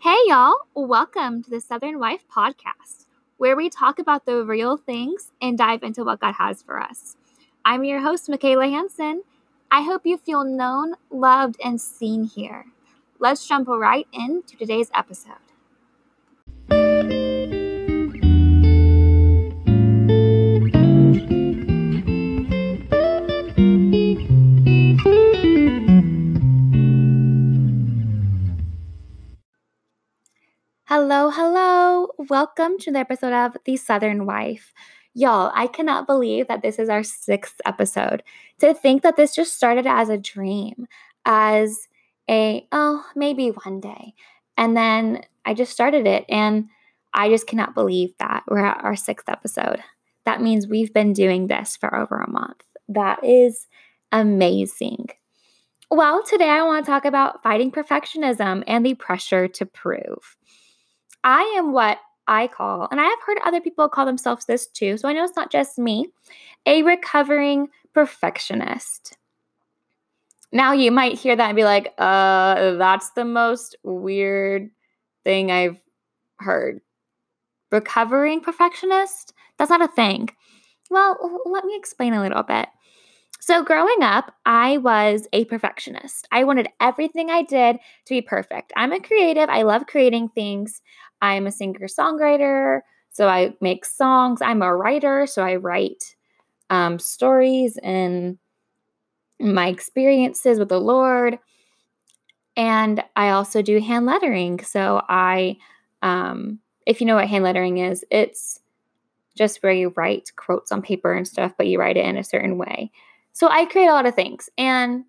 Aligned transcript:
Hey, 0.00 0.16
y'all. 0.26 0.56
Welcome 0.74 1.42
to 1.42 1.50
the 1.50 1.60
Southern 1.60 1.98
Wife 1.98 2.24
podcast, 2.34 3.06
where 3.36 3.56
we 3.56 3.68
talk 3.68 3.98
about 3.98 4.24
the 4.24 4.44
real 4.44 4.76
things 4.76 5.30
and 5.40 5.56
dive 5.58 5.82
into 5.82 6.04
what 6.04 6.20
God 6.20 6.34
has 6.34 6.62
for 6.62 6.80
us. 6.80 7.16
I'm 7.64 7.84
your 7.84 8.00
host, 8.00 8.28
Michaela 8.28 8.66
Hanson. 8.68 9.22
I 9.70 9.82
hope 9.82 10.02
you 10.06 10.16
feel 10.16 10.42
known, 10.44 10.94
loved, 11.10 11.56
and 11.62 11.80
seen 11.80 12.24
here. 12.24 12.66
Let's 13.18 13.46
jump 13.46 13.68
right 13.68 14.06
into 14.12 14.56
today's 14.56 14.90
episode. 14.94 15.49
Hello, 31.12 31.28
hello. 31.28 32.06
Welcome 32.28 32.78
to 32.78 32.92
the 32.92 33.00
episode 33.00 33.32
of 33.32 33.56
The 33.64 33.76
Southern 33.76 34.26
Wife. 34.26 34.72
Y'all, 35.12 35.50
I 35.56 35.66
cannot 35.66 36.06
believe 36.06 36.46
that 36.46 36.62
this 36.62 36.78
is 36.78 36.88
our 36.88 37.02
sixth 37.02 37.60
episode. 37.66 38.22
To 38.60 38.72
think 38.72 39.02
that 39.02 39.16
this 39.16 39.34
just 39.34 39.56
started 39.56 39.88
as 39.88 40.08
a 40.08 40.16
dream, 40.16 40.86
as 41.24 41.88
a, 42.30 42.64
oh, 42.70 43.04
maybe 43.16 43.48
one 43.48 43.80
day. 43.80 44.14
And 44.56 44.76
then 44.76 45.24
I 45.44 45.52
just 45.52 45.72
started 45.72 46.06
it, 46.06 46.26
and 46.28 46.68
I 47.12 47.28
just 47.28 47.48
cannot 47.48 47.74
believe 47.74 48.12
that 48.20 48.44
we're 48.46 48.64
at 48.64 48.84
our 48.84 48.94
sixth 48.94 49.28
episode. 49.28 49.80
That 50.26 50.40
means 50.40 50.68
we've 50.68 50.94
been 50.94 51.12
doing 51.12 51.48
this 51.48 51.76
for 51.76 51.92
over 51.92 52.18
a 52.18 52.30
month. 52.30 52.62
That 52.88 53.24
is 53.24 53.66
amazing. 54.12 55.08
Well, 55.90 56.22
today 56.22 56.50
I 56.50 56.62
want 56.62 56.84
to 56.84 56.90
talk 56.92 57.04
about 57.04 57.42
fighting 57.42 57.72
perfectionism 57.72 58.62
and 58.68 58.86
the 58.86 58.94
pressure 58.94 59.48
to 59.48 59.66
prove. 59.66 60.36
I 61.24 61.42
am 61.58 61.72
what 61.72 61.98
I 62.26 62.46
call, 62.46 62.88
and 62.90 63.00
I 63.00 63.04
have 63.04 63.18
heard 63.26 63.38
other 63.44 63.60
people 63.60 63.88
call 63.88 64.06
themselves 64.06 64.44
this 64.44 64.66
too, 64.66 64.96
so 64.96 65.08
I 65.08 65.12
know 65.12 65.24
it's 65.24 65.36
not 65.36 65.50
just 65.50 65.78
me, 65.78 66.08
a 66.66 66.82
recovering 66.82 67.68
perfectionist. 67.92 69.16
Now 70.52 70.72
you 70.72 70.90
might 70.90 71.18
hear 71.18 71.36
that 71.36 71.48
and 71.48 71.56
be 71.56 71.64
like, 71.64 71.92
uh, 71.98 72.72
that's 72.74 73.10
the 73.10 73.24
most 73.24 73.76
weird 73.82 74.70
thing 75.24 75.50
I've 75.50 75.78
heard. 76.38 76.80
Recovering 77.70 78.40
perfectionist? 78.40 79.32
That's 79.58 79.70
not 79.70 79.82
a 79.82 79.88
thing. 79.88 80.30
Well, 80.90 81.40
let 81.46 81.64
me 81.64 81.76
explain 81.76 82.14
a 82.14 82.20
little 82.20 82.42
bit. 82.42 82.68
So, 83.42 83.64
growing 83.64 84.02
up, 84.02 84.34
I 84.44 84.76
was 84.78 85.26
a 85.32 85.46
perfectionist. 85.46 86.28
I 86.30 86.44
wanted 86.44 86.68
everything 86.78 87.30
I 87.30 87.42
did 87.42 87.76
to 87.76 88.14
be 88.14 88.20
perfect. 88.20 88.72
I'm 88.76 88.92
a 88.92 89.00
creative, 89.00 89.48
I 89.48 89.62
love 89.62 89.86
creating 89.86 90.28
things. 90.30 90.82
I'm 91.22 91.46
a 91.46 91.52
singer 91.52 91.86
songwriter, 91.86 92.80
so 93.10 93.28
I 93.28 93.54
make 93.60 93.84
songs. 93.84 94.40
I'm 94.42 94.62
a 94.62 94.74
writer, 94.74 95.26
so 95.26 95.42
I 95.42 95.56
write 95.56 96.16
um, 96.70 96.98
stories 96.98 97.78
and 97.82 98.38
my 99.40 99.68
experiences 99.68 100.58
with 100.58 100.68
the 100.68 100.80
Lord. 100.80 101.38
And 102.56 103.02
I 103.16 103.30
also 103.30 103.62
do 103.62 103.80
hand 103.80 104.06
lettering. 104.06 104.60
So 104.60 105.02
I, 105.08 105.56
um, 106.02 106.60
if 106.86 107.00
you 107.00 107.06
know 107.06 107.16
what 107.16 107.28
hand 107.28 107.44
lettering 107.44 107.78
is, 107.78 108.04
it's 108.10 108.60
just 109.36 109.62
where 109.62 109.72
you 109.72 109.92
write 109.96 110.32
quotes 110.36 110.72
on 110.72 110.82
paper 110.82 111.12
and 111.12 111.26
stuff, 111.26 111.52
but 111.56 111.66
you 111.66 111.78
write 111.78 111.96
it 111.96 112.04
in 112.04 112.16
a 112.16 112.24
certain 112.24 112.58
way. 112.58 112.90
So 113.32 113.48
I 113.48 113.64
create 113.64 113.86
a 113.86 113.92
lot 113.92 114.06
of 114.06 114.14
things. 114.14 114.50
And 114.58 115.04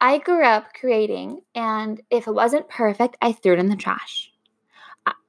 I 0.00 0.18
grew 0.18 0.44
up 0.44 0.74
creating, 0.74 1.40
and 1.54 2.00
if 2.10 2.28
it 2.28 2.32
wasn't 2.32 2.68
perfect, 2.68 3.16
I 3.20 3.32
threw 3.32 3.54
it 3.54 3.58
in 3.58 3.68
the 3.68 3.76
trash 3.76 4.32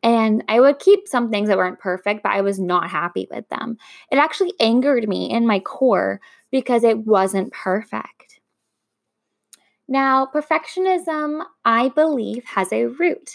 and 0.03 0.43
I 0.47 0.59
would 0.59 0.79
keep 0.79 1.07
some 1.07 1.29
things 1.29 1.49
that 1.49 1.57
weren't 1.57 1.79
perfect, 1.79 2.23
but 2.23 2.31
I 2.31 2.41
was 2.41 2.59
not 2.59 2.89
happy 2.89 3.27
with 3.29 3.47
them. 3.49 3.77
It 4.11 4.17
actually 4.17 4.53
angered 4.59 5.07
me 5.07 5.29
in 5.29 5.45
my 5.45 5.59
core 5.59 6.21
because 6.51 6.83
it 6.83 6.99
wasn't 6.99 7.53
perfect. 7.53 8.39
Now, 9.87 10.27
perfectionism, 10.27 11.43
I 11.65 11.89
believe, 11.89 12.45
has 12.45 12.71
a 12.71 12.85
root. 12.85 13.31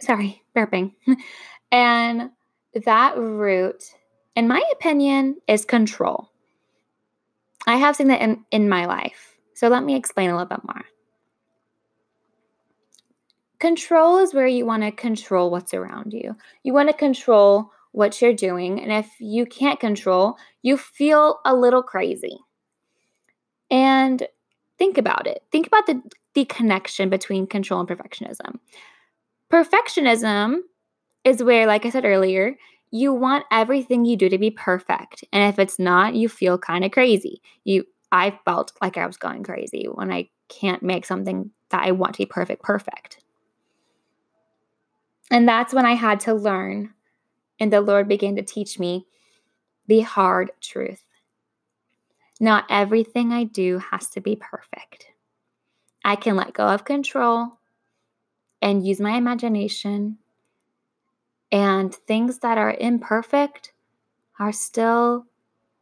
Sorry, 0.00 0.42
burping. 0.54 0.94
and 1.72 2.30
that 2.84 3.16
root, 3.16 3.84
in 4.34 4.48
my 4.48 4.62
opinion, 4.72 5.36
is 5.46 5.64
control. 5.64 6.30
I 7.66 7.76
have 7.76 7.96
seen 7.96 8.08
that 8.08 8.20
in, 8.20 8.44
in 8.50 8.68
my 8.68 8.86
life. 8.86 9.36
So 9.54 9.68
let 9.68 9.84
me 9.84 9.94
explain 9.94 10.30
a 10.30 10.32
little 10.32 10.48
bit 10.48 10.64
more. 10.64 10.84
Control 13.60 14.18
is 14.18 14.32
where 14.32 14.46
you 14.46 14.64
want 14.64 14.84
to 14.84 14.92
control 14.92 15.50
what's 15.50 15.74
around 15.74 16.12
you. 16.12 16.36
You 16.62 16.72
want 16.72 16.88
to 16.88 16.94
control 16.94 17.72
what 17.92 18.20
you're 18.22 18.34
doing. 18.34 18.80
And 18.80 18.92
if 18.92 19.10
you 19.18 19.46
can't 19.46 19.80
control, 19.80 20.36
you 20.62 20.76
feel 20.76 21.40
a 21.44 21.54
little 21.54 21.82
crazy. 21.82 22.38
And 23.70 24.26
think 24.78 24.96
about 24.96 25.26
it. 25.26 25.42
Think 25.50 25.66
about 25.66 25.86
the, 25.86 26.02
the 26.34 26.44
connection 26.44 27.10
between 27.10 27.46
control 27.46 27.80
and 27.80 27.88
perfectionism. 27.88 28.58
Perfectionism 29.52 30.58
is 31.24 31.42
where, 31.42 31.66
like 31.66 31.84
I 31.84 31.90
said 31.90 32.04
earlier, 32.04 32.56
you 32.90 33.12
want 33.12 33.44
everything 33.50 34.04
you 34.04 34.16
do 34.16 34.28
to 34.28 34.38
be 34.38 34.50
perfect. 34.50 35.24
And 35.32 35.52
if 35.52 35.58
it's 35.58 35.78
not, 35.78 36.14
you 36.14 36.28
feel 36.28 36.58
kind 36.58 36.84
of 36.84 36.90
crazy. 36.90 37.42
You 37.64 37.84
I 38.10 38.38
felt 38.44 38.72
like 38.80 38.96
I 38.96 39.06
was 39.06 39.18
going 39.18 39.42
crazy 39.42 39.86
when 39.92 40.10
I 40.10 40.30
can't 40.48 40.82
make 40.82 41.04
something 41.04 41.50
that 41.70 41.84
I 41.84 41.92
want 41.92 42.14
to 42.14 42.18
be 42.18 42.26
perfect 42.26 42.62
perfect. 42.62 43.18
And 45.30 45.46
that's 45.48 45.74
when 45.74 45.84
I 45.84 45.94
had 45.94 46.20
to 46.20 46.34
learn, 46.34 46.94
and 47.60 47.72
the 47.72 47.80
Lord 47.80 48.08
began 48.08 48.36
to 48.36 48.42
teach 48.42 48.78
me 48.78 49.06
the 49.86 50.00
hard 50.00 50.50
truth. 50.60 51.02
Not 52.40 52.64
everything 52.70 53.32
I 53.32 53.44
do 53.44 53.78
has 53.78 54.08
to 54.10 54.20
be 54.20 54.36
perfect. 54.36 55.08
I 56.04 56.16
can 56.16 56.36
let 56.36 56.52
go 56.54 56.66
of 56.66 56.84
control 56.84 57.58
and 58.62 58.86
use 58.86 59.00
my 59.00 59.12
imagination, 59.12 60.18
and 61.52 61.94
things 61.94 62.38
that 62.38 62.58
are 62.58 62.74
imperfect 62.78 63.72
are 64.38 64.52
still 64.52 65.26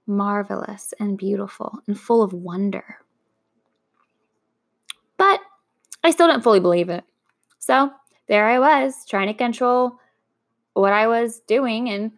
marvelous 0.06 0.94
and 0.98 1.18
beautiful 1.18 1.80
and 1.86 1.98
full 1.98 2.22
of 2.22 2.32
wonder. 2.32 2.98
But 5.16 5.40
I 6.02 6.10
still 6.10 6.28
didn't 6.28 6.42
fully 6.42 6.60
believe 6.60 6.88
it. 6.88 7.04
So 7.58 7.90
there 8.28 8.48
I 8.48 8.58
was 8.58 8.94
trying 9.08 9.28
to 9.28 9.34
control 9.34 9.98
what 10.74 10.92
I 10.92 11.06
was 11.06 11.40
doing. 11.40 11.88
And 11.88 12.12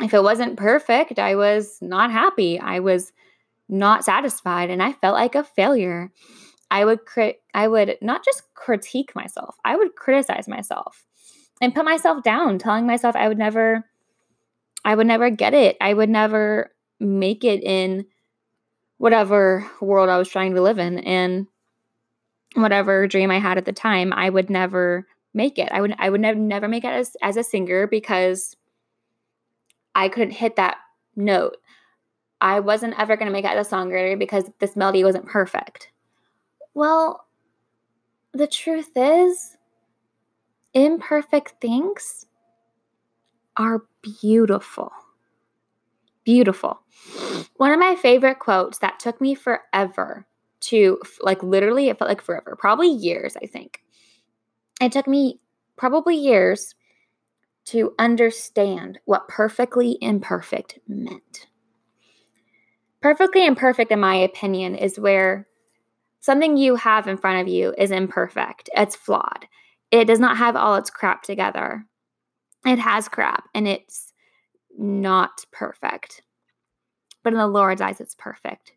if 0.00 0.12
it 0.12 0.22
wasn't 0.22 0.56
perfect, 0.56 1.18
I 1.18 1.36
was 1.36 1.78
not 1.80 2.10
happy. 2.10 2.58
I 2.58 2.80
was 2.80 3.12
not 3.68 4.04
satisfied 4.04 4.70
and 4.70 4.82
I 4.82 4.92
felt 4.92 5.14
like 5.14 5.34
a 5.34 5.44
failure. 5.44 6.12
I 6.70 6.84
would 6.84 7.04
crit 7.04 7.40
I 7.54 7.68
would 7.68 7.96
not 8.02 8.24
just 8.24 8.42
critique 8.54 9.14
myself, 9.14 9.56
I 9.64 9.76
would 9.76 9.94
criticize 9.94 10.48
myself 10.48 11.04
and 11.60 11.74
put 11.74 11.84
myself 11.84 12.22
down, 12.22 12.58
telling 12.58 12.86
myself 12.86 13.14
I 13.16 13.28
would 13.28 13.38
never 13.38 13.84
I 14.84 14.94
would 14.94 15.06
never 15.06 15.30
get 15.30 15.54
it. 15.54 15.76
I 15.80 15.94
would 15.94 16.10
never 16.10 16.72
make 17.00 17.44
it 17.44 17.62
in 17.62 18.06
whatever 18.98 19.68
world 19.80 20.08
I 20.08 20.18
was 20.18 20.28
trying 20.28 20.54
to 20.54 20.62
live 20.62 20.78
in 20.78 20.98
and 21.00 21.46
whatever 22.54 23.06
dream 23.06 23.30
I 23.30 23.38
had 23.38 23.58
at 23.58 23.64
the 23.64 23.72
time, 23.72 24.12
I 24.12 24.30
would 24.30 24.48
never 24.48 25.06
make 25.36 25.58
it. 25.58 25.68
I 25.70 25.80
would 25.80 25.94
I 25.98 26.10
would 26.10 26.20
never 26.20 26.38
never 26.38 26.66
make 26.66 26.84
it 26.84 26.88
as 26.88 27.16
as 27.22 27.36
a 27.36 27.44
singer 27.44 27.86
because 27.86 28.56
I 29.94 30.08
couldn't 30.08 30.32
hit 30.32 30.56
that 30.56 30.78
note. 31.14 31.58
I 32.40 32.60
wasn't 32.60 32.98
ever 32.98 33.16
going 33.16 33.26
to 33.26 33.32
make 33.32 33.44
it 33.44 33.48
as 33.48 33.66
a 33.66 33.70
songwriter 33.70 34.18
because 34.18 34.50
this 34.58 34.76
melody 34.76 35.04
wasn't 35.04 35.26
perfect. 35.26 35.90
Well, 36.74 37.26
the 38.32 38.46
truth 38.46 38.90
is 38.96 39.56
imperfect 40.74 41.54
things 41.60 42.26
are 43.56 43.84
beautiful. 44.02 44.92
Beautiful. 46.24 46.80
One 47.56 47.72
of 47.72 47.78
my 47.78 47.94
favorite 47.94 48.38
quotes 48.38 48.78
that 48.78 48.98
took 48.98 49.20
me 49.20 49.34
forever 49.34 50.26
to 50.60 51.00
like 51.20 51.42
literally 51.42 51.88
it 51.88 51.98
felt 51.98 52.10
like 52.10 52.20
forever, 52.20 52.56
probably 52.58 52.88
years, 52.88 53.36
I 53.42 53.46
think 53.46 53.80
it 54.80 54.92
took 54.92 55.06
me 55.06 55.40
probably 55.76 56.16
years 56.16 56.74
to 57.66 57.94
understand 57.98 58.98
what 59.04 59.28
perfectly 59.28 59.98
imperfect 60.00 60.78
meant. 60.86 61.46
Perfectly 63.00 63.46
imperfect, 63.46 63.90
in 63.90 64.00
my 64.00 64.14
opinion, 64.14 64.74
is 64.74 64.98
where 64.98 65.46
something 66.20 66.56
you 66.56 66.76
have 66.76 67.08
in 67.08 67.16
front 67.16 67.40
of 67.40 67.48
you 67.48 67.74
is 67.76 67.90
imperfect, 67.90 68.70
it's 68.74 68.96
flawed, 68.96 69.46
it 69.90 70.06
does 70.06 70.20
not 70.20 70.36
have 70.36 70.56
all 70.56 70.74
its 70.74 70.90
crap 70.90 71.22
together. 71.22 71.84
It 72.64 72.78
has 72.78 73.08
crap 73.08 73.44
and 73.54 73.68
it's 73.68 74.12
not 74.76 75.44
perfect. 75.52 76.22
But 77.22 77.32
in 77.32 77.38
the 77.38 77.46
Lord's 77.46 77.80
eyes, 77.80 78.00
it's 78.00 78.14
perfect. 78.14 78.72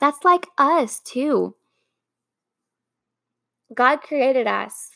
That's 0.00 0.24
like 0.24 0.46
us, 0.58 1.00
too. 1.00 1.54
God 3.74 4.02
created 4.02 4.46
us 4.46 4.90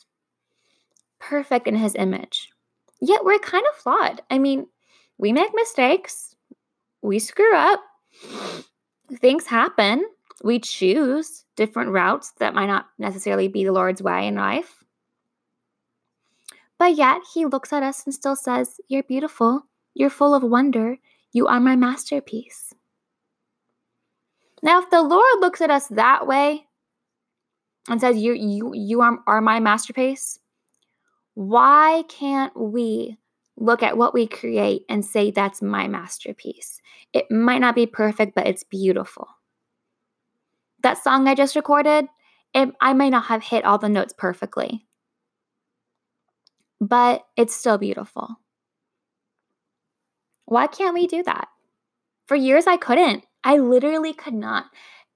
perfect 1.20 1.66
in 1.66 1.76
his 1.76 1.94
image. 1.94 2.50
Yet 3.00 3.24
we're 3.24 3.38
kind 3.38 3.64
of 3.70 3.76
flawed. 3.76 4.22
I 4.30 4.38
mean, 4.38 4.66
we 5.18 5.32
make 5.32 5.50
mistakes, 5.54 6.34
we 7.02 7.18
screw 7.18 7.54
up, 7.54 7.80
things 9.20 9.46
happen, 9.46 10.04
we 10.42 10.58
choose 10.58 11.44
different 11.56 11.90
routes 11.90 12.32
that 12.38 12.54
might 12.54 12.66
not 12.66 12.86
necessarily 12.98 13.48
be 13.48 13.64
the 13.64 13.72
Lord's 13.72 14.02
way 14.02 14.26
in 14.26 14.34
life. 14.34 14.84
But 16.78 16.96
yet 16.96 17.20
he 17.32 17.46
looks 17.46 17.72
at 17.72 17.82
us 17.82 18.04
and 18.04 18.14
still 18.14 18.36
says, 18.36 18.80
You're 18.88 19.04
beautiful, 19.04 19.66
you're 19.94 20.10
full 20.10 20.34
of 20.34 20.42
wonder, 20.42 20.98
you 21.32 21.46
are 21.46 21.60
my 21.60 21.76
masterpiece. 21.76 22.74
Now, 24.62 24.80
if 24.80 24.90
the 24.90 25.02
Lord 25.02 25.40
looks 25.40 25.60
at 25.60 25.70
us 25.70 25.86
that 25.88 26.26
way 26.26 26.66
and 27.88 28.00
says, 28.00 28.16
You, 28.16 28.32
you, 28.32 28.72
you 28.74 29.00
are, 29.00 29.18
are 29.26 29.40
my 29.40 29.60
masterpiece, 29.60 30.38
why 31.34 32.04
can't 32.08 32.56
we 32.56 33.18
look 33.56 33.82
at 33.82 33.96
what 33.96 34.14
we 34.14 34.26
create 34.26 34.82
and 34.88 35.04
say, 35.04 35.30
That's 35.30 35.62
my 35.62 35.88
masterpiece? 35.88 36.80
It 37.12 37.30
might 37.30 37.60
not 37.60 37.74
be 37.74 37.86
perfect, 37.86 38.34
but 38.34 38.46
it's 38.46 38.64
beautiful. 38.64 39.28
That 40.82 41.02
song 41.02 41.28
I 41.28 41.34
just 41.34 41.56
recorded, 41.56 42.06
it, 42.52 42.70
I 42.80 42.92
may 42.92 43.10
not 43.10 43.26
have 43.26 43.42
hit 43.42 43.64
all 43.64 43.78
the 43.78 43.88
notes 43.88 44.14
perfectly, 44.16 44.86
but 46.80 47.24
it's 47.36 47.54
still 47.54 47.78
beautiful. 47.78 48.28
Why 50.46 50.66
can't 50.66 50.94
we 50.94 51.06
do 51.06 51.22
that? 51.22 51.48
For 52.26 52.34
years, 52.34 52.66
I 52.66 52.76
couldn't. 52.76 53.24
I 53.42 53.58
literally 53.58 54.12
could 54.12 54.34
not. 54.34 54.66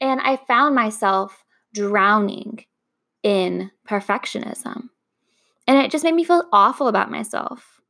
And 0.00 0.20
I 0.20 0.36
found 0.36 0.74
myself 0.74 1.44
drowning 1.78 2.64
in 3.22 3.70
perfectionism. 3.88 4.88
And 5.66 5.78
it 5.78 5.90
just 5.90 6.04
made 6.04 6.14
me 6.14 6.24
feel 6.24 6.48
awful 6.52 6.88
about 6.88 7.10
myself. 7.10 7.80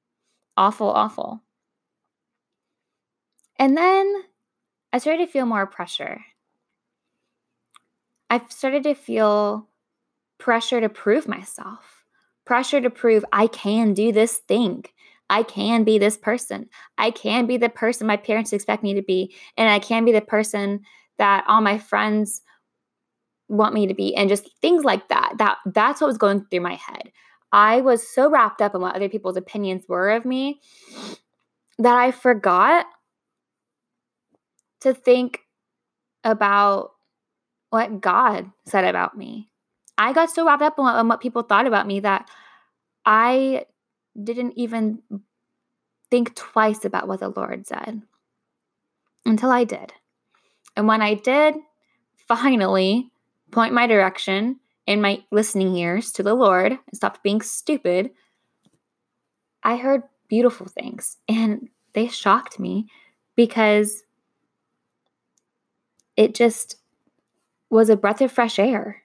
Awful, 0.57 0.89
awful. 0.89 1.43
And 3.59 3.77
then 3.77 4.15
I 4.93 4.99
started 4.99 5.27
to 5.27 5.33
feel 5.33 5.47
more 5.47 5.67
pressure. 5.67 6.21
I 8.31 8.43
started 8.49 8.83
to 8.85 8.95
feel 8.95 9.69
pressure 10.39 10.81
to 10.81 10.89
prove 10.89 11.27
myself, 11.27 12.05
pressure 12.45 12.81
to 12.81 12.91
prove 12.91 13.25
I 13.33 13.47
can 13.47 13.95
do 13.95 14.13
this 14.13 14.39
thing. 14.49 14.85
I 15.31 15.43
can 15.43 15.85
be 15.85 15.99
this 15.99 16.17
person. 16.17 16.69
I 16.97 17.11
can 17.11 17.47
be 17.47 17.57
the 17.57 17.69
person 17.69 18.07
my 18.07 18.17
parents 18.17 18.53
expect 18.53 18.83
me 18.83 18.95
to 18.95 19.03
be. 19.03 19.35
And 19.57 19.69
I 19.71 19.79
can 19.79 20.05
be 20.05 20.13
the 20.13 20.21
person 20.21 20.81
that 21.19 21.45
all 21.47 21.61
my 21.61 21.79
friends 21.79 22.43
want 23.49 23.75
me 23.75 23.87
to 23.87 23.95
be 23.95 24.15
and 24.15 24.29
just 24.29 24.49
things 24.61 24.85
like 24.85 25.09
that. 25.09 25.35
That 25.39 25.59
that's 25.67 26.01
what 26.01 26.07
was 26.07 26.19
going 26.19 26.45
through 26.47 26.61
my 26.61 26.75
head. 26.75 27.13
I 27.51 27.81
was 27.81 28.07
so 28.07 28.31
wrapped 28.31 28.61
up 28.61 28.75
in 28.75 28.81
what 28.81 28.95
other 28.95 29.09
people's 29.09 29.37
opinions 29.37 29.85
were 29.89 30.11
of 30.11 30.25
me 30.25 30.61
that 31.79 31.97
I 31.97 32.11
forgot 32.11 32.87
to 34.81 34.93
think 34.93 35.41
about 36.25 36.93
what 37.71 38.01
God 38.01 38.51
said 38.67 38.85
about 38.85 39.17
me. 39.17 39.51
I 39.97 40.13
got 40.13 40.31
so 40.31 40.47
wrapped 40.47 40.63
up 40.63 40.79
in 40.79 40.85
what, 40.85 40.99
in 40.99 41.09
what 41.09 41.21
people 41.21 41.43
thought 41.43 41.67
about 41.67 41.87
me 41.87 42.01
that 42.01 42.29
I 43.05 43.65
didn't 44.23 44.55
even 44.57 45.03
think 46.11 46.35
twice 46.35 46.85
about 46.85 47.09
what 47.09 47.21
the 47.21 47.29
Lord 47.29 47.67
said 47.67 48.03
until 49.25 49.51
I 49.51 49.65
did. 49.65 49.93
And 50.77 50.87
when 50.87 51.03
I 51.03 51.15
did 51.15 51.55
finally 52.27 53.11
point 53.51 53.75
my 53.75 53.87
direction 53.87 54.61
in 54.87 55.01
my 55.01 55.23
listening 55.31 55.77
ears 55.77 56.13
to 56.13 56.23
the 56.23 56.35
Lord 56.35 56.73
and 56.73 56.81
stopped 56.95 57.23
being 57.23 57.41
stupid, 57.41 58.11
I 59.63 59.77
heard 59.77 60.03
beautiful 60.29 60.67
things 60.67 61.17
and 61.29 61.69
they 61.93 62.09
shocked 62.09 62.59
me 62.59 62.87
because 63.37 64.03
it 66.17 66.35
just 66.35 66.77
was 67.71 67.91
a 67.91 67.97
breath 67.97 68.21
of 68.21 68.33
fresh 68.33 68.59
air. 68.59 69.03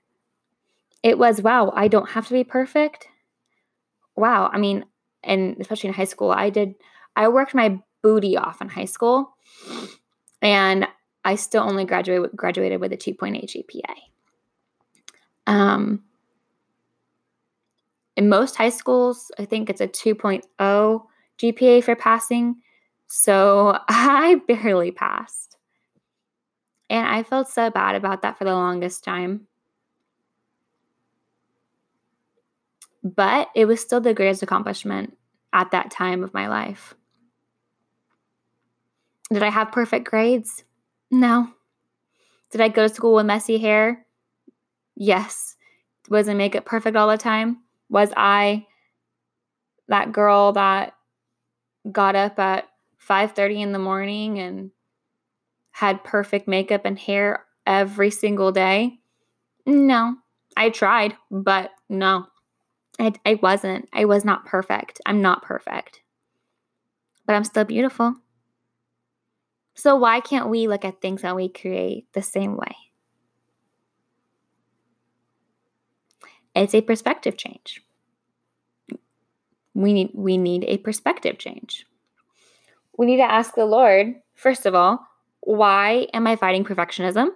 It 1.01 1.17
was, 1.17 1.41
wow, 1.41 1.71
I 1.75 1.87
don't 1.87 2.11
have 2.11 2.27
to 2.27 2.33
be 2.33 2.43
perfect. 2.43 3.07
Wow. 4.15 4.49
I 4.53 4.57
mean, 4.57 4.85
and 5.23 5.57
especially 5.59 5.89
in 5.89 5.93
high 5.95 6.05
school, 6.05 6.31
I 6.31 6.49
did, 6.49 6.75
I 7.15 7.27
worked 7.27 7.53
my 7.53 7.79
booty 8.01 8.37
off 8.37 8.61
in 8.61 8.69
high 8.69 8.85
school 8.85 9.35
and 10.41 10.87
I 11.25 11.35
still 11.35 11.63
only 11.63 11.85
graduated, 11.85 12.31
graduated 12.35 12.79
with 12.79 12.93
a 12.93 12.97
2.8 12.97 13.45
GPA. 13.45 14.12
Um, 15.47 16.03
in 18.15 18.29
most 18.29 18.55
high 18.55 18.69
schools, 18.69 19.31
I 19.39 19.45
think 19.45 19.69
it's 19.69 19.81
a 19.81 19.87
2.0 19.87 20.43
GPA 21.37 21.83
for 21.83 21.95
passing. 21.95 22.57
So 23.07 23.77
I 23.87 24.41
barely 24.47 24.91
passed. 24.91 25.57
And 26.89 27.07
I 27.07 27.23
felt 27.23 27.49
so 27.49 27.69
bad 27.69 27.95
about 27.95 28.21
that 28.21 28.37
for 28.37 28.43
the 28.43 28.53
longest 28.53 29.03
time. 29.03 29.47
But 33.03 33.49
it 33.55 33.65
was 33.65 33.81
still 33.81 33.99
the 33.99 34.13
greatest 34.13 34.43
accomplishment 34.43 35.17
at 35.51 35.71
that 35.71 35.91
time 35.91 36.23
of 36.23 36.33
my 36.33 36.47
life. 36.47 36.93
Did 39.31 39.43
I 39.43 39.49
have 39.49 39.71
perfect 39.71 40.05
grades? 40.05 40.63
No. 41.09 41.49
Did 42.51 42.61
I 42.61 42.67
go 42.69 42.87
to 42.87 42.93
school 42.93 43.15
with 43.15 43.25
messy 43.25 43.57
hair? 43.57 44.02
Yes. 44.95 45.55
Was 46.09 46.29
I 46.29 46.33
make 46.33 46.55
it 46.55 46.65
perfect 46.65 46.95
all 46.97 47.07
the 47.07 47.17
time? 47.17 47.59
Was 47.89 48.11
I 48.15 48.65
that 49.87 50.11
girl 50.11 50.53
that 50.53 50.95
got 51.91 52.15
up 52.15 52.39
at 52.39 52.67
5:30 52.99 53.61
in 53.61 53.71
the 53.71 53.79
morning 53.79 54.39
and 54.39 54.71
had 55.71 56.03
perfect 56.03 56.47
makeup 56.47 56.81
and 56.85 56.97
hair 56.97 57.45
every 57.65 58.11
single 58.11 58.51
day? 58.51 58.99
No. 59.65 60.17
I 60.55 60.69
tried, 60.69 61.15
but 61.31 61.71
no. 61.89 62.27
I, 62.99 63.13
I 63.25 63.39
wasn't. 63.41 63.89
I 63.91 64.05
was 64.05 64.23
not 64.23 64.45
perfect. 64.45 65.01
I'm 65.05 65.21
not 65.21 65.41
perfect. 65.41 66.01
But 67.25 67.35
I'm 67.35 67.43
still 67.43 67.63
beautiful. 67.63 68.15
So 69.75 69.95
why 69.95 70.19
can't 70.19 70.49
we 70.49 70.67
look 70.67 70.85
at 70.85 71.01
things 71.01 71.23
that 71.23 71.35
we 71.35 71.49
create 71.49 72.05
the 72.13 72.21
same 72.21 72.55
way? 72.55 72.75
It's 76.55 76.75
a 76.75 76.81
perspective 76.81 77.37
change. 77.37 77.83
We 79.73 79.93
need 79.93 80.11
we 80.13 80.37
need 80.37 80.65
a 80.65 80.77
perspective 80.77 81.37
change. 81.39 81.85
We 82.97 83.07
need 83.07 83.17
to 83.17 83.23
ask 83.23 83.55
the 83.55 83.65
Lord, 83.65 84.15
first 84.35 84.65
of 84.67 84.75
all, 84.75 85.07
why 85.41 86.07
am 86.13 86.27
I 86.27 86.35
fighting 86.35 86.63
perfectionism? 86.63 87.29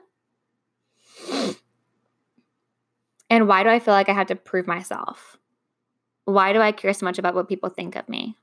And 3.30 3.48
why 3.48 3.64
do 3.64 3.70
I 3.70 3.80
feel 3.80 3.94
like 3.94 4.08
I 4.08 4.14
have 4.14 4.28
to 4.28 4.36
prove 4.36 4.68
myself? 4.68 5.38
Why 6.26 6.54
do 6.54 6.62
I 6.62 6.72
care 6.72 6.94
so 6.94 7.06
much 7.06 7.18
about 7.18 7.36
what 7.36 7.50
people 7.50 7.70
think 7.70 7.96
of 7.96 8.08
me? 8.08 8.36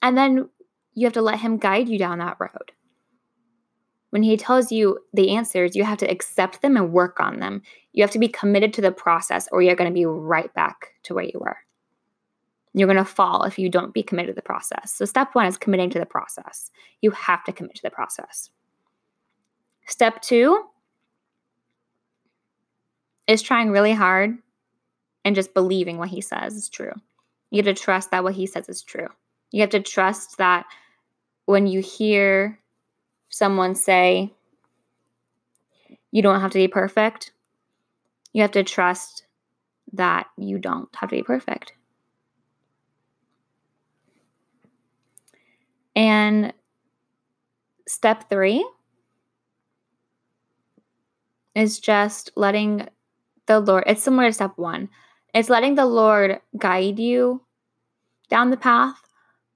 And 0.00 0.16
then 0.16 0.48
you 0.94 1.06
have 1.06 1.12
to 1.14 1.22
let 1.22 1.40
him 1.40 1.58
guide 1.58 1.88
you 1.88 1.98
down 1.98 2.18
that 2.18 2.38
road. 2.40 2.72
When 4.12 4.22
he 4.22 4.36
tells 4.36 4.70
you 4.70 4.98
the 5.14 5.30
answers, 5.30 5.74
you 5.74 5.84
have 5.84 5.96
to 5.96 6.10
accept 6.10 6.60
them 6.60 6.76
and 6.76 6.92
work 6.92 7.18
on 7.18 7.40
them. 7.40 7.62
You 7.94 8.02
have 8.02 8.10
to 8.10 8.18
be 8.18 8.28
committed 8.28 8.74
to 8.74 8.82
the 8.82 8.92
process, 8.92 9.48
or 9.50 9.62
you're 9.62 9.74
going 9.74 9.88
to 9.88 9.94
be 9.94 10.04
right 10.04 10.52
back 10.52 10.92
to 11.04 11.14
where 11.14 11.24
you 11.24 11.40
were. 11.40 11.56
You're 12.74 12.88
going 12.88 12.98
to 12.98 13.06
fall 13.06 13.44
if 13.44 13.58
you 13.58 13.70
don't 13.70 13.94
be 13.94 14.02
committed 14.02 14.28
to 14.28 14.34
the 14.34 14.42
process. 14.42 14.92
So, 14.92 15.06
step 15.06 15.34
one 15.34 15.46
is 15.46 15.56
committing 15.56 15.88
to 15.90 15.98
the 15.98 16.04
process. 16.04 16.70
You 17.00 17.10
have 17.12 17.42
to 17.44 17.52
commit 17.52 17.76
to 17.76 17.82
the 17.82 17.90
process. 17.90 18.50
Step 19.86 20.20
two 20.20 20.62
is 23.26 23.40
trying 23.40 23.70
really 23.70 23.94
hard 23.94 24.36
and 25.24 25.34
just 25.34 25.54
believing 25.54 25.96
what 25.96 26.10
he 26.10 26.20
says 26.20 26.54
is 26.54 26.68
true. 26.68 26.92
You 27.50 27.62
have 27.62 27.74
to 27.74 27.82
trust 27.82 28.10
that 28.10 28.24
what 28.24 28.34
he 28.34 28.44
says 28.44 28.68
is 28.68 28.82
true. 28.82 29.08
You 29.52 29.62
have 29.62 29.70
to 29.70 29.80
trust 29.80 30.36
that 30.36 30.66
when 31.46 31.66
you 31.66 31.80
hear 31.80 32.58
someone 33.32 33.74
say, 33.74 34.32
you 36.12 36.22
don't 36.22 36.40
have 36.40 36.52
to 36.52 36.58
be 36.58 36.68
perfect, 36.68 37.32
you 38.32 38.42
have 38.42 38.52
to 38.52 38.62
trust 38.62 39.24
that 39.94 40.26
you 40.36 40.58
don't 40.58 40.94
have 40.94 41.10
to 41.10 41.16
be 41.16 41.22
perfect. 41.22 41.72
And 45.96 46.52
step 47.86 48.28
three 48.30 48.66
is 51.54 51.80
just 51.80 52.30
letting 52.36 52.88
the 53.46 53.60
Lord, 53.60 53.84
it's 53.86 54.02
similar 54.02 54.28
to 54.28 54.32
step 54.32 54.52
one. 54.56 54.88
It's 55.34 55.48
letting 55.50 55.74
the 55.74 55.86
Lord 55.86 56.40
guide 56.58 56.98
you 56.98 57.42
down 58.28 58.50
the 58.50 58.56
path, 58.56 59.00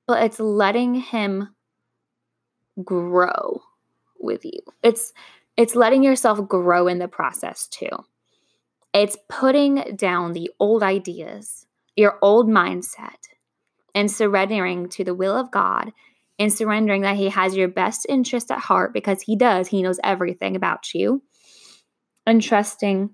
but 0.07 0.23
it's 0.23 0.41
letting 0.41 0.95
Him 0.95 1.55
grow 2.85 3.56
with 4.27 4.45
you. 4.45 4.61
It's 4.83 5.13
it's 5.57 5.75
letting 5.75 6.03
yourself 6.03 6.47
grow 6.49 6.87
in 6.87 6.99
the 6.99 7.09
process 7.09 7.67
too. 7.69 7.89
It's 8.93 9.17
putting 9.29 9.97
down 9.97 10.33
the 10.33 10.51
old 10.61 10.83
ideas, 10.83 11.67
your 11.97 12.19
old 12.21 12.49
mindset, 12.49 13.29
and 13.95 14.11
surrendering 14.11 14.89
to 14.91 15.05
the 15.05 15.15
will 15.15 15.37
of 15.37 15.51
God 15.51 15.93
and 16.39 16.53
surrendering 16.53 17.03
that 17.03 17.17
He 17.17 17.31
has 17.31 17.57
your 17.57 17.69
best 17.69 18.07
interest 18.09 18.51
at 18.51 18.59
heart 18.59 18.93
because 18.93 19.23
He 19.23 19.37
does. 19.37 19.69
He 19.69 19.83
knows 19.83 20.01
everything 20.05 20.57
about 20.57 20.93
you. 20.95 21.23
And 22.27 22.43
trusting 22.43 23.11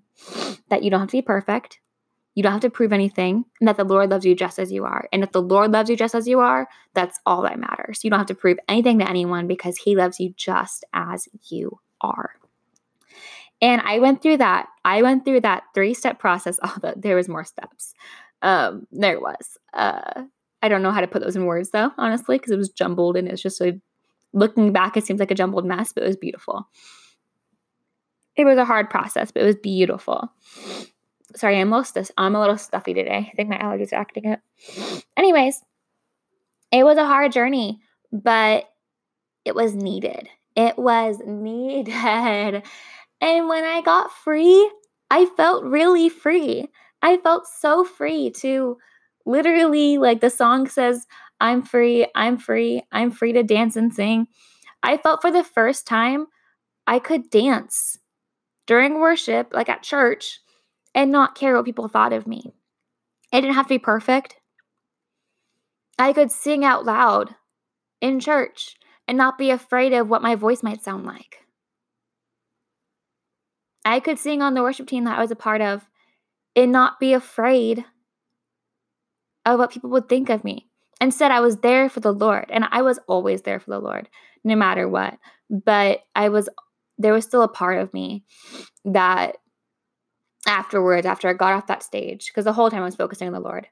that 0.70 0.82
you 0.82 0.90
don't 0.90 1.00
have 1.00 1.10
to 1.10 1.18
be 1.18 1.22
perfect, 1.22 1.80
you 2.34 2.42
don't 2.42 2.52
have 2.52 2.62
to 2.62 2.70
prove 2.70 2.92
anything, 2.92 3.44
and 3.60 3.68
that 3.68 3.76
the 3.76 3.84
Lord 3.84 4.10
loves 4.10 4.24
you 4.24 4.34
just 4.34 4.58
as 4.58 4.72
you 4.72 4.84
are. 4.84 5.08
And 5.12 5.22
if 5.22 5.32
the 5.32 5.42
Lord 5.42 5.72
loves 5.72 5.90
you 5.90 5.96
just 5.96 6.14
as 6.14 6.26
you 6.26 6.40
are, 6.40 6.68
that's 6.94 7.18
all 7.26 7.42
that 7.42 7.58
matters. 7.58 8.02
You 8.02 8.10
don't 8.10 8.18
have 8.18 8.28
to 8.28 8.34
prove 8.34 8.58
anything 8.68 8.98
to 9.00 9.08
anyone 9.08 9.46
because 9.46 9.76
He 9.76 9.96
loves 9.96 10.18
you 10.18 10.32
just 10.36 10.84
as 10.92 11.28
you 11.48 11.78
are. 12.00 12.30
And 13.60 13.80
I 13.82 14.00
went 14.00 14.22
through 14.22 14.38
that. 14.38 14.66
I 14.84 15.02
went 15.02 15.24
through 15.24 15.42
that 15.42 15.62
three 15.74 15.94
step 15.94 16.18
process. 16.18 16.58
Although 16.64 16.94
there 16.96 17.16
was 17.16 17.28
more 17.28 17.44
steps. 17.44 17.94
Um, 18.42 18.86
there 18.90 19.20
was. 19.20 19.56
Uh, 19.72 20.24
I 20.62 20.68
don't 20.68 20.82
know 20.82 20.90
how 20.90 21.00
to 21.00 21.08
put 21.08 21.22
those 21.22 21.36
in 21.36 21.46
words 21.46 21.70
though, 21.70 21.90
honestly, 21.98 22.38
because 22.38 22.52
it 22.52 22.58
was 22.58 22.70
jumbled 22.70 23.16
and 23.16 23.28
it's 23.28 23.42
just 23.42 23.60
a 23.60 23.80
looking 24.32 24.72
back, 24.72 24.96
it 24.96 25.04
seems 25.04 25.20
like 25.20 25.30
a 25.30 25.36
jumbled 25.36 25.66
mess, 25.66 25.92
but 25.92 26.04
it 26.04 26.06
was 26.06 26.16
beautiful. 26.16 26.68
It 28.36 28.44
was 28.44 28.56
a 28.58 28.64
hard 28.64 28.88
process, 28.88 29.30
but 29.30 29.42
it 29.42 29.46
was 29.46 29.56
beautiful. 29.56 30.32
Sorry, 31.36 31.58
I'm 31.58 31.72
a 31.72 31.78
little, 31.78 32.04
I'm 32.18 32.34
a 32.34 32.40
little 32.40 32.58
stuffy 32.58 32.94
today. 32.94 33.30
I 33.32 33.36
think 33.36 33.48
my 33.48 33.58
allergies 33.58 33.92
are 33.92 34.00
acting 34.00 34.32
up. 34.32 34.40
Anyways, 35.16 35.60
it 36.70 36.84
was 36.84 36.98
a 36.98 37.06
hard 37.06 37.32
journey, 37.32 37.80
but 38.12 38.68
it 39.44 39.54
was 39.54 39.74
needed. 39.74 40.28
It 40.56 40.78
was 40.78 41.18
needed. 41.24 42.62
And 43.20 43.48
when 43.48 43.64
I 43.64 43.82
got 43.82 44.12
free, 44.12 44.70
I 45.10 45.26
felt 45.36 45.64
really 45.64 46.08
free. 46.08 46.68
I 47.02 47.18
felt 47.18 47.46
so 47.46 47.84
free 47.84 48.30
to 48.38 48.78
literally, 49.24 49.98
like 49.98 50.20
the 50.20 50.30
song 50.30 50.68
says, 50.68 51.06
I'm 51.40 51.62
free, 51.62 52.06
I'm 52.14 52.38
free, 52.38 52.82
I'm 52.92 53.10
free 53.10 53.32
to 53.32 53.42
dance 53.42 53.76
and 53.76 53.92
sing. 53.94 54.26
I 54.82 54.96
felt 54.96 55.22
for 55.22 55.30
the 55.30 55.44
first 55.44 55.86
time 55.86 56.26
I 56.86 56.98
could 56.98 57.30
dance 57.30 57.98
during 58.66 58.98
worship, 58.98 59.52
like 59.52 59.68
at 59.68 59.82
church, 59.82 60.40
and 60.94 61.10
not 61.10 61.34
care 61.34 61.54
what 61.54 61.64
people 61.64 61.88
thought 61.88 62.12
of 62.12 62.26
me. 62.26 62.52
I 63.32 63.40
didn't 63.40 63.54
have 63.54 63.66
to 63.66 63.74
be 63.74 63.78
perfect. 63.78 64.36
I 65.98 66.12
could 66.12 66.30
sing 66.30 66.64
out 66.64 66.84
loud 66.84 67.34
in 68.00 68.20
church 68.20 68.76
and 69.08 69.16
not 69.16 69.38
be 69.38 69.50
afraid 69.50 69.92
of 69.92 70.08
what 70.08 70.22
my 70.22 70.34
voice 70.34 70.62
might 70.62 70.82
sound 70.82 71.04
like. 71.06 71.38
I 73.84 74.00
could 74.00 74.18
sing 74.18 74.42
on 74.42 74.54
the 74.54 74.62
worship 74.62 74.86
team 74.86 75.04
that 75.04 75.18
I 75.18 75.22
was 75.22 75.30
a 75.30 75.36
part 75.36 75.60
of 75.60 75.88
and 76.54 76.72
not 76.72 77.00
be 77.00 77.12
afraid 77.12 77.84
of 79.44 79.58
what 79.58 79.72
people 79.72 79.90
would 79.90 80.08
think 80.08 80.28
of 80.28 80.44
me. 80.44 80.68
Instead, 81.00 81.32
I 81.32 81.40
was 81.40 81.56
there 81.56 81.88
for 81.88 81.98
the 81.98 82.12
Lord, 82.12 82.46
and 82.48 82.64
I 82.70 82.82
was 82.82 83.00
always 83.08 83.42
there 83.42 83.58
for 83.58 83.70
the 83.70 83.80
Lord, 83.80 84.08
no 84.44 84.54
matter 84.54 84.88
what. 84.88 85.18
But 85.50 86.00
I 86.14 86.28
was, 86.28 86.48
there 86.96 87.12
was 87.12 87.24
still 87.24 87.42
a 87.42 87.48
part 87.48 87.78
of 87.78 87.92
me 87.92 88.24
that 88.84 89.38
afterwards, 90.46 91.06
after 91.06 91.28
I 91.28 91.34
got 91.34 91.54
off 91.54 91.66
that 91.68 91.82
stage, 91.82 92.28
because 92.28 92.44
the 92.44 92.52
whole 92.52 92.70
time 92.70 92.82
I 92.82 92.86
was 92.86 92.96
focusing 92.96 93.26
on 93.28 93.34
the 93.34 93.40
Lord. 93.40 93.68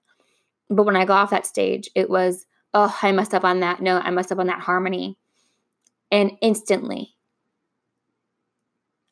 But 0.68 0.84
when 0.84 0.96
I 0.96 1.04
got 1.04 1.22
off 1.22 1.30
that 1.30 1.46
stage, 1.46 1.90
it 1.94 2.08
was, 2.08 2.46
oh, 2.74 2.96
I 3.02 3.12
messed 3.12 3.34
up 3.34 3.44
on 3.44 3.60
that 3.60 3.80
note. 3.80 4.02
I 4.04 4.10
messed 4.10 4.30
up 4.30 4.38
on 4.38 4.46
that 4.46 4.60
harmony. 4.60 5.16
And 6.12 6.32
instantly, 6.40 7.14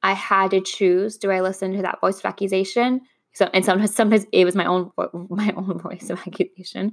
I 0.03 0.13
had 0.13 0.51
to 0.53 0.61
choose: 0.61 1.17
do 1.17 1.31
I 1.31 1.41
listen 1.41 1.73
to 1.75 1.83
that 1.83 2.01
voice 2.01 2.19
of 2.19 2.25
accusation? 2.25 3.01
So, 3.35 3.49
and 3.53 3.65
sometimes, 3.65 3.95
sometimes 3.95 4.27
it 4.33 4.45
was 4.45 4.57
my 4.57 4.67
own 4.67 4.91
my 5.29 5.53
own 5.57 5.79
voice 5.79 6.11
of 6.11 6.19
accusation, 6.27 6.93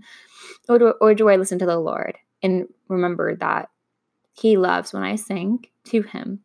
or 0.69 0.79
do, 0.79 0.93
or 1.01 1.13
do 1.13 1.29
I 1.29 1.37
listen 1.37 1.59
to 1.59 1.65
the 1.65 1.79
Lord 1.79 2.17
and 2.43 2.67
remember 2.87 3.35
that 3.37 3.69
He 4.33 4.57
loves 4.57 4.93
when 4.93 5.03
I 5.03 5.15
sing 5.15 5.65
to 5.85 6.01
Him? 6.03 6.41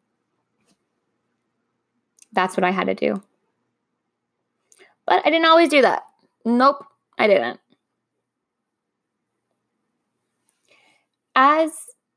That's 2.32 2.56
what 2.56 2.64
I 2.64 2.70
had 2.70 2.86
to 2.86 2.94
do. 2.94 3.22
But 5.10 5.26
I 5.26 5.30
didn't 5.30 5.46
always 5.46 5.68
do 5.68 5.82
that. 5.82 6.04
Nope, 6.44 6.84
I 7.18 7.26
didn't. 7.26 7.58
As 11.34 11.72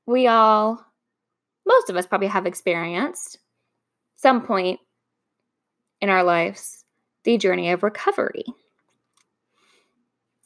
we 0.05 0.27
all, 0.27 0.85
most 1.65 1.89
of 1.89 1.95
us 1.95 2.05
probably 2.05 2.27
have 2.27 2.45
experienced, 2.45 3.39
some 4.15 4.45
point 4.45 4.79
in 6.01 6.09
our 6.09 6.23
lives 6.23 6.85
the 7.23 7.39
journey 7.39 7.71
of 7.71 7.81
recovery. 7.81 8.45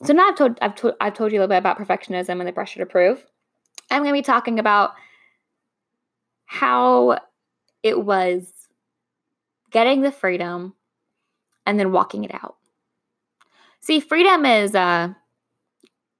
So 0.03 0.13
now 0.13 0.29
I've 0.29 0.37
told 0.37 0.57
I've 0.61 0.75
told 0.75 0.93
I've 1.01 1.15
told 1.15 1.33
you 1.33 1.39
a 1.39 1.41
little 1.41 1.53
bit 1.53 1.57
about 1.57 1.77
perfectionism 1.77 2.39
and 2.39 2.47
the 2.47 2.53
pressure 2.53 2.79
to 2.79 2.85
prove. 2.85 3.25
I'm 3.91 4.03
going 4.03 4.13
to 4.13 4.19
be 4.19 4.23
talking 4.23 4.57
about 4.57 4.91
how 6.45 7.19
it 7.83 7.99
was 8.05 8.49
getting 9.69 9.99
the 9.99 10.13
freedom 10.13 10.75
and 11.67 11.77
then 11.79 11.91
walking 11.91 12.24
it 12.24 12.33
out. 12.33 12.55
See, 13.81 14.00
freedom 14.00 14.45
is 14.45 14.74
uh, 14.74 15.09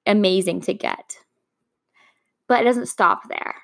amazing 0.06 0.62
to 0.62 0.74
get, 0.74 1.18
but 2.48 2.62
it 2.62 2.66
doesn't 2.66 2.88
stop 2.88 3.27
there. 3.30 3.56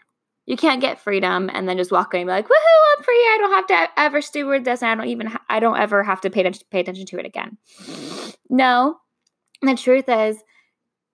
You 0.46 0.58
can't 0.58 0.82
get 0.82 1.00
freedom 1.00 1.50
and 1.54 1.70
then 1.70 1.78
just 1.78 1.92
walk 1.92 2.14
away 2.14 2.22
and 2.22 2.28
be 2.28 2.32
like, 2.32 2.48
"Woohoo! 2.48 2.98
I'm 2.98 3.04
free! 3.04 3.14
I 3.14 3.38
don't 3.40 3.52
have 3.52 3.68
to 3.68 4.02
ever 4.02 4.22
steward 4.22 4.66
this, 4.66 4.82
and 4.82 4.92
I 4.92 4.96
don't 4.96 5.12
even 5.12 5.28
ha- 5.28 5.44
I 5.50 5.60
don't 5.60 5.78
ever 5.78 6.04
have 6.04 6.22
to 6.22 6.30
pay 6.30 6.42
attention 6.42 6.66
pay 6.72 6.80
attention 6.80 7.06
to 7.08 7.20
it 7.20 7.26
again." 7.26 7.58
No, 8.50 8.98
the 9.62 9.76
truth 9.76 10.10
is, 10.10 10.38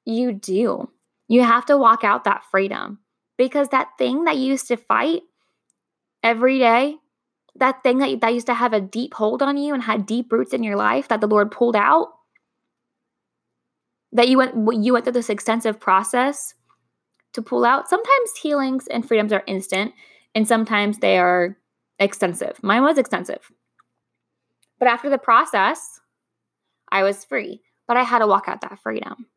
you 0.06 0.34
do. 0.34 0.90
You 1.28 1.44
have 1.44 1.66
to 1.68 1.78
walk 1.78 2.04
out 2.04 2.24
that 2.24 2.44
freedom 2.50 3.00
because 3.38 3.70
that 3.70 3.90
thing 3.98 4.24
that 4.24 4.38
you 4.38 4.46
used 4.46 4.68
to 4.70 4.78
fight 4.78 5.22
every 6.24 6.58
day, 6.58 6.96
that 7.60 7.84
thing 7.84 8.00
that 8.00 8.22
that 8.22 8.34
used 8.34 8.48
to 8.48 8.54
have 8.54 8.74
a 8.74 8.82
deep 8.82 9.14
hold 9.14 9.42
on 9.42 9.58
you 9.58 9.74
and 9.74 9.84
had 9.84 10.06
deep 10.06 10.32
roots 10.32 10.54
in 10.54 10.64
your 10.64 10.76
life 10.76 11.08
that 11.08 11.22
the 11.22 11.28
Lord 11.28 11.52
pulled 11.52 11.76
out, 11.76 12.10
that 14.12 14.28
you 14.28 14.38
went 14.38 14.56
you 14.84 14.94
went 14.94 15.06
through 15.06 15.14
this 15.14 15.30
extensive 15.30 15.80
process 15.80 16.54
to 17.34 17.42
pull 17.42 17.66
out. 17.66 17.90
Sometimes 17.90 18.32
healings 18.42 18.88
and 18.88 19.08
freedoms 19.08 19.32
are 19.32 19.44
instant, 19.46 19.94
and 20.34 20.48
sometimes 20.48 21.00
they 21.00 21.18
are 21.18 21.58
extensive. 22.00 22.62
Mine 22.64 22.84
was 22.84 22.98
extensive. 22.98 23.52
But 24.80 24.88
after 24.88 25.10
the 25.10 25.18
process, 25.18 26.00
I 26.92 27.04
was 27.04 27.26
free, 27.26 27.62
but 27.88 27.98
I 27.98 28.04
had 28.04 28.20
to 28.20 28.28
walk 28.28 28.46
out 28.48 28.62
that 28.62 28.80
freedom. 28.80 29.28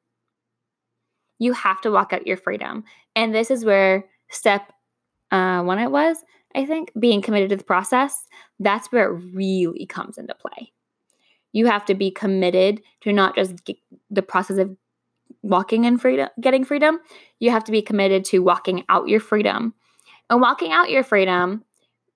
You 1.38 1.52
have 1.52 1.80
to 1.80 1.90
walk 1.90 2.12
out 2.12 2.26
your 2.26 2.36
freedom. 2.36 2.84
And 3.16 3.34
this 3.34 3.50
is 3.50 3.64
where 3.64 4.04
step 4.30 4.72
uh, 5.32 5.62
one 5.62 5.80
it 5.80 5.90
was, 5.90 6.18
I 6.54 6.66
think, 6.66 6.92
being 6.98 7.22
committed 7.22 7.50
to 7.50 7.56
the 7.56 7.64
process, 7.64 8.26
that's 8.60 8.90
where 8.92 9.12
it 9.12 9.22
really 9.32 9.86
comes 9.86 10.18
into 10.18 10.34
play. 10.34 10.72
You 11.52 11.66
have 11.66 11.84
to 11.86 11.94
be 11.94 12.10
committed 12.10 12.82
to 13.02 13.12
not 13.12 13.34
just 13.34 13.54
the 14.10 14.22
process 14.22 14.58
of 14.58 14.76
walking 15.42 15.84
in 15.84 15.98
freedom, 15.98 16.28
getting 16.40 16.64
freedom, 16.64 17.00
you 17.40 17.50
have 17.50 17.64
to 17.64 17.72
be 17.72 17.82
committed 17.82 18.24
to 18.26 18.38
walking 18.38 18.84
out 18.88 19.08
your 19.08 19.20
freedom. 19.20 19.74
And 20.30 20.40
walking 20.40 20.72
out 20.72 20.90
your 20.90 21.02
freedom 21.02 21.64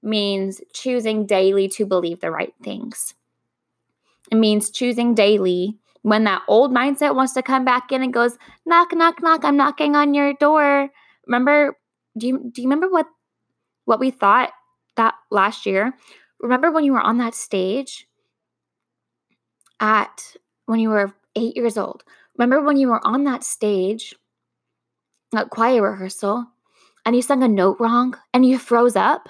means 0.02 0.60
choosing 0.72 1.26
daily 1.26 1.68
to 1.68 1.84
believe 1.84 2.20
the 2.20 2.30
right 2.30 2.54
things. 2.62 3.14
It 4.30 4.36
means 4.36 4.70
choosing 4.70 5.14
daily 5.14 5.76
when 6.02 6.24
that 6.24 6.42
old 6.46 6.72
mindset 6.72 7.14
wants 7.14 7.32
to 7.34 7.42
come 7.42 7.64
back 7.64 7.90
in 7.90 8.02
and 8.02 8.12
goes, 8.12 8.38
knock, 8.64 8.94
knock, 8.94 9.22
knock, 9.22 9.44
I'm 9.44 9.56
knocking 9.56 9.96
on 9.96 10.14
your 10.14 10.34
door. 10.34 10.88
Remember, 11.26 11.76
do 12.16 12.28
you 12.28 12.50
do 12.52 12.62
you 12.62 12.68
remember 12.68 12.88
what 12.88 13.06
what 13.86 13.98
we 13.98 14.10
thought 14.10 14.50
that 14.96 15.14
last 15.30 15.64
year? 15.64 15.94
Remember 16.40 16.70
when 16.70 16.84
you 16.84 16.92
were 16.92 17.00
on 17.00 17.16
that 17.18 17.34
stage 17.34 18.06
at 19.80 20.36
when 20.66 20.80
you 20.80 20.90
were 20.90 21.14
eight 21.34 21.56
years 21.56 21.78
old? 21.78 22.04
Remember 22.36 22.62
when 22.62 22.76
you 22.76 22.88
were 22.88 23.04
on 23.06 23.24
that 23.24 23.42
stage 23.42 24.14
at 25.34 25.50
choir 25.50 25.82
rehearsal 25.82 26.46
and 27.06 27.16
you 27.16 27.22
sung 27.22 27.42
a 27.42 27.48
note 27.48 27.78
wrong 27.80 28.14
and 28.34 28.44
you 28.44 28.58
froze 28.58 28.96
up? 28.96 29.28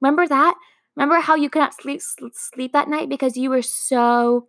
Remember 0.00 0.26
that? 0.26 0.54
Remember 0.96 1.20
how 1.20 1.34
you 1.34 1.50
could 1.50 1.60
not 1.60 1.74
sleep 1.74 2.00
sleep 2.32 2.72
that 2.72 2.88
night 2.88 3.08
because 3.08 3.36
you 3.36 3.50
were 3.50 3.62
so 3.62 4.48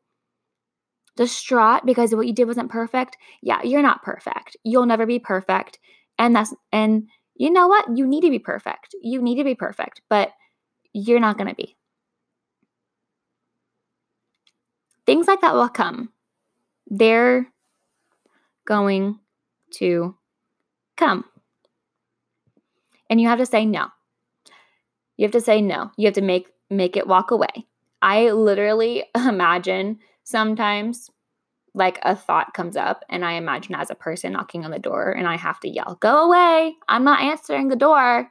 distraught 1.17 1.85
because 1.85 2.15
what 2.15 2.27
you 2.27 2.33
did 2.33 2.45
wasn't 2.45 2.71
perfect? 2.71 3.17
Yeah, 3.41 3.61
you're 3.63 3.81
not 3.81 4.03
perfect. 4.03 4.55
You'll 4.63 4.85
never 4.85 5.05
be 5.05 5.19
perfect. 5.19 5.79
And 6.17 6.35
that's 6.35 6.53
and 6.71 7.07
you 7.35 7.51
know 7.51 7.67
what? 7.67 7.97
You 7.97 8.05
need 8.07 8.21
to 8.21 8.29
be 8.29 8.39
perfect. 8.39 8.95
You 9.01 9.21
need 9.21 9.35
to 9.37 9.43
be 9.43 9.55
perfect, 9.55 10.01
but 10.09 10.31
you're 10.93 11.19
not 11.19 11.37
going 11.37 11.49
to 11.49 11.55
be. 11.55 11.75
Things 15.05 15.27
like 15.27 15.41
that 15.41 15.53
will 15.53 15.69
come 15.69 16.09
they're 16.91 17.47
going 18.65 19.17
to 19.71 20.15
come. 20.97 21.23
And 23.09 23.19
you 23.19 23.27
have 23.29 23.39
to 23.39 23.45
say 23.45 23.65
no. 23.65 23.87
You 25.17 25.25
have 25.25 25.31
to 25.31 25.41
say 25.41 25.61
no. 25.61 25.91
You 25.97 26.07
have 26.07 26.15
to 26.15 26.21
make 26.21 26.47
make 26.69 26.95
it 26.97 27.07
walk 27.07 27.31
away. 27.31 27.67
I 28.01 28.31
literally 28.31 29.05
imagine 29.15 29.99
sometimes 30.23 31.09
like 31.73 31.99
a 32.03 32.15
thought 32.15 32.53
comes 32.53 32.75
up 32.75 33.03
and 33.09 33.23
I 33.23 33.33
imagine 33.33 33.75
as 33.75 33.89
a 33.89 33.95
person 33.95 34.33
knocking 34.33 34.65
on 34.65 34.71
the 34.71 34.79
door 34.79 35.11
and 35.11 35.27
I 35.27 35.37
have 35.37 35.59
to 35.61 35.69
yell, 35.69 35.97
Go 36.01 36.25
away. 36.25 36.75
I'm 36.87 37.03
not 37.03 37.21
answering 37.21 37.69
the 37.69 37.75
door. 37.75 38.29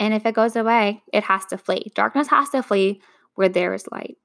And 0.00 0.14
if 0.14 0.26
it 0.26 0.34
goes 0.34 0.54
away, 0.54 1.02
it 1.12 1.24
has 1.24 1.44
to 1.46 1.58
flee. 1.58 1.90
Darkness 1.94 2.28
has 2.28 2.50
to 2.50 2.62
flee 2.62 3.00
where 3.34 3.48
there 3.48 3.74
is 3.74 3.88
light. 3.90 4.16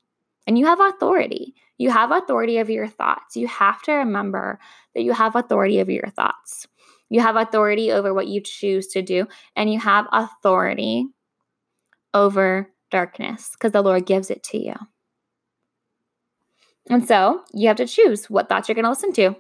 And 0.46 0.58
you 0.58 0.66
have 0.66 0.80
authority. 0.80 1.56
You 1.78 1.90
have 1.90 2.12
authority 2.12 2.58
of 2.58 2.70
your 2.70 2.88
thoughts. 2.88 3.36
You 3.36 3.48
have 3.48 3.82
to 3.84 3.94
remember 3.94 4.60
that 4.94 5.04
you 5.04 5.14
have 5.14 5.36
authority 5.36 5.82
over 5.82 5.92
your 5.92 6.10
thoughts. 6.10 6.68
You 7.10 7.22
have 7.22 7.36
authority 7.36 7.92
over 7.92 8.14
what 8.14 8.28
you 8.28 8.42
choose 8.42 8.88
to 8.88 9.02
do, 9.02 9.28
and 9.56 9.72
you 9.72 9.80
have 9.80 10.08
authority 10.12 11.08
over 12.14 12.72
darkness 12.92 13.52
because 13.54 13.72
the 13.72 13.82
Lord 13.82 14.06
gives 14.06 14.30
it 14.30 14.44
to 14.44 14.58
you. 14.58 14.76
And 16.90 17.08
so 17.08 17.42
you 17.54 17.68
have 17.68 17.78
to 17.78 17.88
choose 17.88 18.30
what 18.30 18.50
thoughts 18.50 18.68
you're 18.68 18.76
going 18.76 18.84
to 18.84 18.90
listen 18.90 19.14
to. 19.14 19.36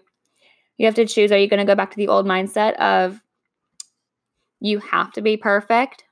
You 0.77 0.85
have 0.85 0.95
to 0.95 1.05
choose 1.05 1.31
are 1.31 1.37
you 1.37 1.47
going 1.47 1.59
to 1.59 1.69
go 1.69 1.75
back 1.75 1.91
to 1.91 1.97
the 1.97 2.07
old 2.07 2.25
mindset 2.25 2.75
of 2.75 3.21
you 4.59 4.79
have 4.79 5.11
to 5.13 5.21
be 5.21 5.37
perfect 5.37 6.05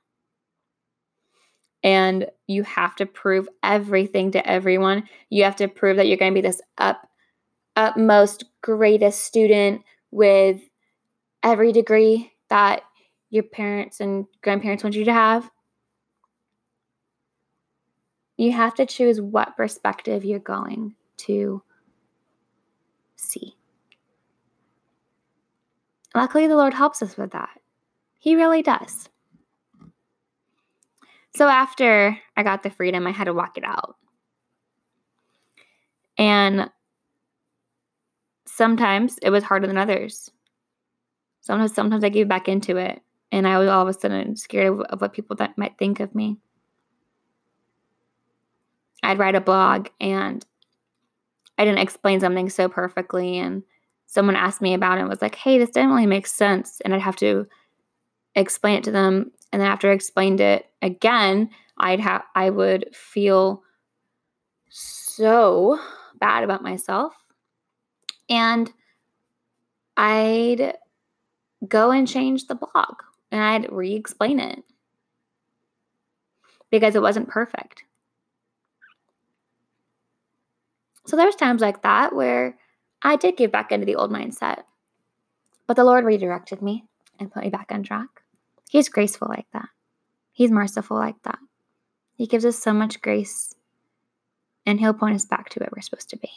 and 1.82 2.26
you 2.46 2.62
have 2.62 2.94
to 2.96 3.06
prove 3.06 3.48
everything 3.62 4.30
to 4.32 4.46
everyone. 4.46 5.08
You 5.30 5.44
have 5.44 5.56
to 5.56 5.68
prove 5.68 5.96
that 5.96 6.06
you're 6.06 6.18
going 6.18 6.32
to 6.32 6.40
be 6.40 6.46
this 6.46 6.60
up 6.78 7.08
utmost 7.74 8.44
greatest 8.60 9.24
student 9.24 9.82
with 10.10 10.60
every 11.42 11.72
degree 11.72 12.30
that 12.50 12.82
your 13.30 13.42
parents 13.42 14.00
and 14.00 14.26
grandparents 14.42 14.84
want 14.84 14.94
you 14.94 15.06
to 15.06 15.12
have. 15.12 15.50
You 18.36 18.52
have 18.52 18.74
to 18.74 18.86
choose 18.86 19.20
what 19.20 19.56
perspective 19.56 20.24
you're 20.24 20.38
going 20.38 20.94
to 21.18 21.62
see. 23.16 23.56
Luckily, 26.14 26.46
the 26.46 26.56
Lord 26.56 26.74
helps 26.74 27.02
us 27.02 27.16
with 27.16 27.30
that. 27.32 27.58
He 28.18 28.36
really 28.36 28.62
does. 28.62 29.08
So 31.34 31.48
after 31.48 32.18
I 32.36 32.42
got 32.42 32.62
the 32.62 32.70
freedom, 32.70 33.06
I 33.06 33.10
had 33.10 33.24
to 33.24 33.32
walk 33.32 33.56
it 33.56 33.64
out. 33.64 33.96
And 36.18 36.70
sometimes 38.46 39.18
it 39.22 39.30
was 39.30 39.44
harder 39.44 39.66
than 39.66 39.78
others. 39.78 40.30
Sometimes 41.40 41.74
sometimes 41.74 42.04
I 42.04 42.10
gave 42.10 42.28
back 42.28 42.48
into 42.48 42.76
it 42.76 43.00
and 43.32 43.48
I 43.48 43.58
was 43.58 43.68
all 43.68 43.82
of 43.82 43.88
a 43.88 43.98
sudden 43.98 44.36
scared 44.36 44.72
of, 44.72 44.80
of 44.82 45.00
what 45.00 45.14
people 45.14 45.34
that 45.36 45.56
might 45.56 45.78
think 45.78 46.00
of 46.00 46.14
me. 46.14 46.36
I'd 49.02 49.18
write 49.18 49.34
a 49.34 49.40
blog 49.40 49.88
and 50.00 50.44
I 51.58 51.64
didn't 51.64 51.80
explain 51.80 52.20
something 52.20 52.48
so 52.50 52.68
perfectly 52.68 53.38
and 53.38 53.62
someone 54.06 54.36
asked 54.36 54.60
me 54.62 54.74
about 54.74 54.98
it 54.98 55.02
and 55.02 55.10
was 55.10 55.22
like, 55.22 55.34
"Hey, 55.36 55.58
this 55.58 55.70
didn't 55.70 55.90
really 55.90 56.06
make 56.06 56.26
sense." 56.26 56.80
And 56.82 56.94
I'd 56.94 57.00
have 57.02 57.16
to 57.16 57.46
explain 58.34 58.78
it 58.78 58.84
to 58.84 58.92
them 58.92 59.32
and 59.52 59.60
then 59.60 59.68
after 59.70 59.90
I 59.90 59.94
explained 59.94 60.40
it 60.40 60.66
again, 60.80 61.50
I'd 61.78 62.00
have 62.00 62.22
I 62.34 62.50
would 62.50 62.94
feel 62.94 63.62
so 64.70 65.78
bad 66.18 66.44
about 66.44 66.62
myself. 66.62 67.14
And 68.28 68.72
I'd 69.96 70.76
go 71.68 71.90
and 71.90 72.08
change 72.08 72.46
the 72.46 72.56
blog 72.56 73.02
and 73.30 73.42
I'd 73.42 73.72
re 73.72 73.94
explain 73.94 74.40
it 74.40 74.64
because 76.70 76.94
it 76.94 77.02
wasn't 77.02 77.28
perfect. 77.28 77.84
So 81.06 81.16
there's 81.16 81.34
times 81.34 81.60
like 81.60 81.82
that 81.82 82.14
where 82.14 82.56
I 83.02 83.16
did 83.16 83.36
give 83.36 83.50
back 83.50 83.72
into 83.72 83.86
the 83.86 83.96
old 83.96 84.10
mindset, 84.10 84.62
but 85.66 85.74
the 85.74 85.84
Lord 85.84 86.04
redirected 86.04 86.62
me 86.62 86.84
and 87.18 87.32
put 87.32 87.42
me 87.42 87.50
back 87.50 87.66
on 87.70 87.82
track. 87.82 88.08
He's 88.70 88.88
graceful 88.88 89.28
like 89.28 89.46
that. 89.52 89.68
He's 90.32 90.50
merciful 90.50 90.96
like 90.96 91.20
that. 91.24 91.38
He 92.14 92.26
gives 92.26 92.44
us 92.44 92.58
so 92.58 92.72
much 92.72 93.02
grace, 93.02 93.54
and 94.64 94.78
He'll 94.78 94.94
point 94.94 95.16
us 95.16 95.24
back 95.24 95.48
to 95.50 95.60
where 95.60 95.68
we're 95.74 95.82
supposed 95.82 96.10
to 96.10 96.16
be. 96.16 96.30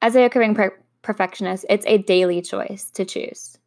As 0.00 0.16
a 0.16 0.22
recovering 0.22 0.54
per- 0.54 0.82
perfectionist, 1.02 1.66
it's 1.68 1.86
a 1.86 1.98
daily 1.98 2.42
choice 2.42 2.90
to 2.92 3.04
choose. 3.04 3.58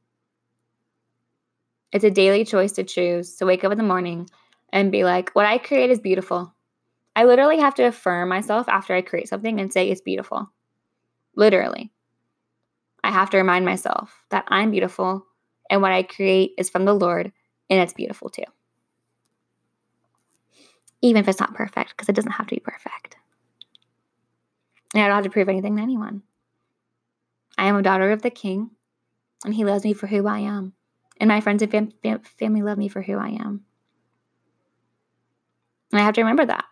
It's 1.92 2.04
a 2.04 2.12
daily 2.12 2.46
choice 2.46 2.74
to 2.74 2.84
choose 2.84 3.36
to 3.38 3.46
wake 3.46 3.64
up 3.64 3.72
in 3.72 3.78
the 3.78 3.84
morning 3.84 4.30
and 4.74 4.92
be 4.92 5.04
like, 5.04 5.30
what 5.32 5.46
I 5.46 5.58
create 5.58 5.90
is 5.90 6.00
beautiful. 6.00 6.54
I 7.18 7.24
literally 7.24 7.58
have 7.58 7.74
to 7.76 7.84
affirm 7.84 8.30
myself 8.30 8.70
after 8.70 8.94
I 8.94 9.02
create 9.02 9.28
something 9.28 9.60
and 9.60 9.74
say 9.74 9.90
it's 9.90 10.02
beautiful. 10.02 10.52
Literally. 11.36 11.92
I 13.04 13.10
have 13.10 13.32
to 13.32 13.38
remind 13.38 13.66
myself 13.66 14.24
that 14.30 14.46
I'm 14.50 14.70
beautiful 14.70 15.26
and 15.72 15.82
what 15.82 15.92
I 15.92 16.04
create 16.04 16.52
is 16.60 16.70
from 16.70 16.86
the 16.86 16.94
Lord 16.94 17.32
and 17.72 17.80
it's 17.80 17.94
beautiful 17.94 18.30
too. 18.30 18.44
Even 21.02 21.20
if 21.20 21.28
it's 21.28 21.40
not 21.40 21.56
perfect, 21.56 21.90
because 21.90 22.08
it 22.08 22.16
doesn't 22.16 22.34
have 22.34 22.46
to 22.48 22.56
be 22.56 22.62
perfect. 22.62 23.18
And 24.94 25.02
I 25.02 25.08
don't 25.08 25.16
have 25.16 25.24
to 25.24 25.32
prove 25.32 25.50
anything 25.50 25.76
to 25.78 25.82
anyone. 25.82 26.22
I 27.58 27.68
am 27.68 27.78
a 27.78 27.82
daughter 27.82 28.12
of 28.12 28.22
the 28.22 28.30
King, 28.30 28.70
and 29.44 29.56
He 29.56 29.66
loves 29.66 29.84
me 29.84 29.94
for 29.94 30.06
who 30.06 30.28
I 30.28 30.40
am. 30.40 30.74
And 31.20 31.28
my 31.28 31.42
friends 31.42 31.64
and 31.64 31.72
fam- 31.72 31.92
fam- 32.04 32.22
family 32.22 32.62
love 32.62 32.78
me 32.78 32.88
for 32.88 33.02
who 33.02 33.18
I 33.18 33.30
am. 33.30 33.66
And 35.92 36.02
I 36.02 36.04
have 36.04 36.14
to 36.16 36.22
remember 36.22 36.46
that. 36.46 36.66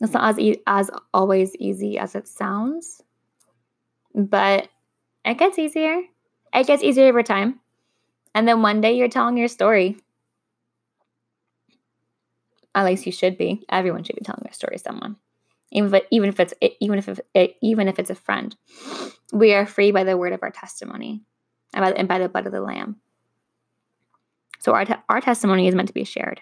It's 0.00 0.12
not 0.12 0.30
as, 0.30 0.38
e- 0.38 0.62
as 0.66 0.90
always 1.12 1.56
easy 1.56 1.98
as 1.98 2.14
it 2.14 2.28
sounds, 2.28 3.02
but 4.14 4.68
it 5.24 5.38
gets 5.38 5.58
easier. 5.58 6.00
It 6.54 6.66
gets 6.66 6.82
easier 6.82 7.08
over 7.08 7.22
time. 7.22 7.60
And 8.34 8.46
then 8.46 8.62
one 8.62 8.80
day 8.80 8.96
you're 8.96 9.08
telling 9.08 9.36
your 9.36 9.48
story. 9.48 9.96
At 12.74 12.84
least 12.84 13.06
you 13.06 13.12
should 13.12 13.36
be. 13.36 13.64
Everyone 13.68 14.04
should 14.04 14.16
be 14.16 14.22
telling 14.22 14.42
their 14.44 14.52
story 14.52 14.76
to 14.76 14.82
someone. 14.82 15.16
Even 15.72 15.92
if, 15.92 16.02
even 16.10 16.28
if 16.28 16.40
it's 16.40 16.54
even 16.80 16.98
if 16.98 17.20
it, 17.34 17.56
even 17.60 17.88
if 17.88 17.98
it's 17.98 18.10
a 18.10 18.14
friend, 18.14 18.56
we 19.32 19.52
are 19.52 19.66
free 19.66 19.90
by 19.90 20.04
the 20.04 20.16
word 20.16 20.32
of 20.32 20.42
our 20.42 20.50
testimony, 20.50 21.22
and 21.74 21.82
by, 21.82 21.92
and 21.92 22.08
by 22.08 22.18
the 22.18 22.28
blood 22.28 22.46
of 22.46 22.52
the 22.52 22.60
Lamb. 22.60 22.96
So 24.60 24.72
our 24.72 24.84
te- 24.86 24.94
our 25.08 25.20
testimony 25.20 25.66
is 25.68 25.74
meant 25.74 25.88
to 25.88 25.94
be 25.94 26.04
shared, 26.04 26.40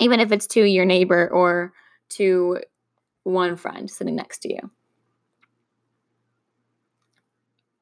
even 0.00 0.18
if 0.18 0.32
it's 0.32 0.46
to 0.48 0.64
your 0.64 0.84
neighbor 0.84 1.28
or 1.28 1.72
to 2.10 2.58
one 3.24 3.56
friend 3.56 3.90
sitting 3.90 4.16
next 4.16 4.38
to 4.40 4.52
you. 4.52 4.70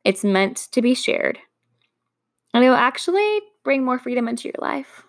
It's 0.04 0.24
meant 0.24 0.68
to 0.72 0.82
be 0.82 0.94
shared. 0.94 1.38
And 2.54 2.64
it 2.64 2.68
will 2.68 2.76
actually 2.76 3.40
bring 3.62 3.84
more 3.84 3.98
freedom 3.98 4.28
into 4.28 4.48
your 4.48 4.54
life. 4.58 5.04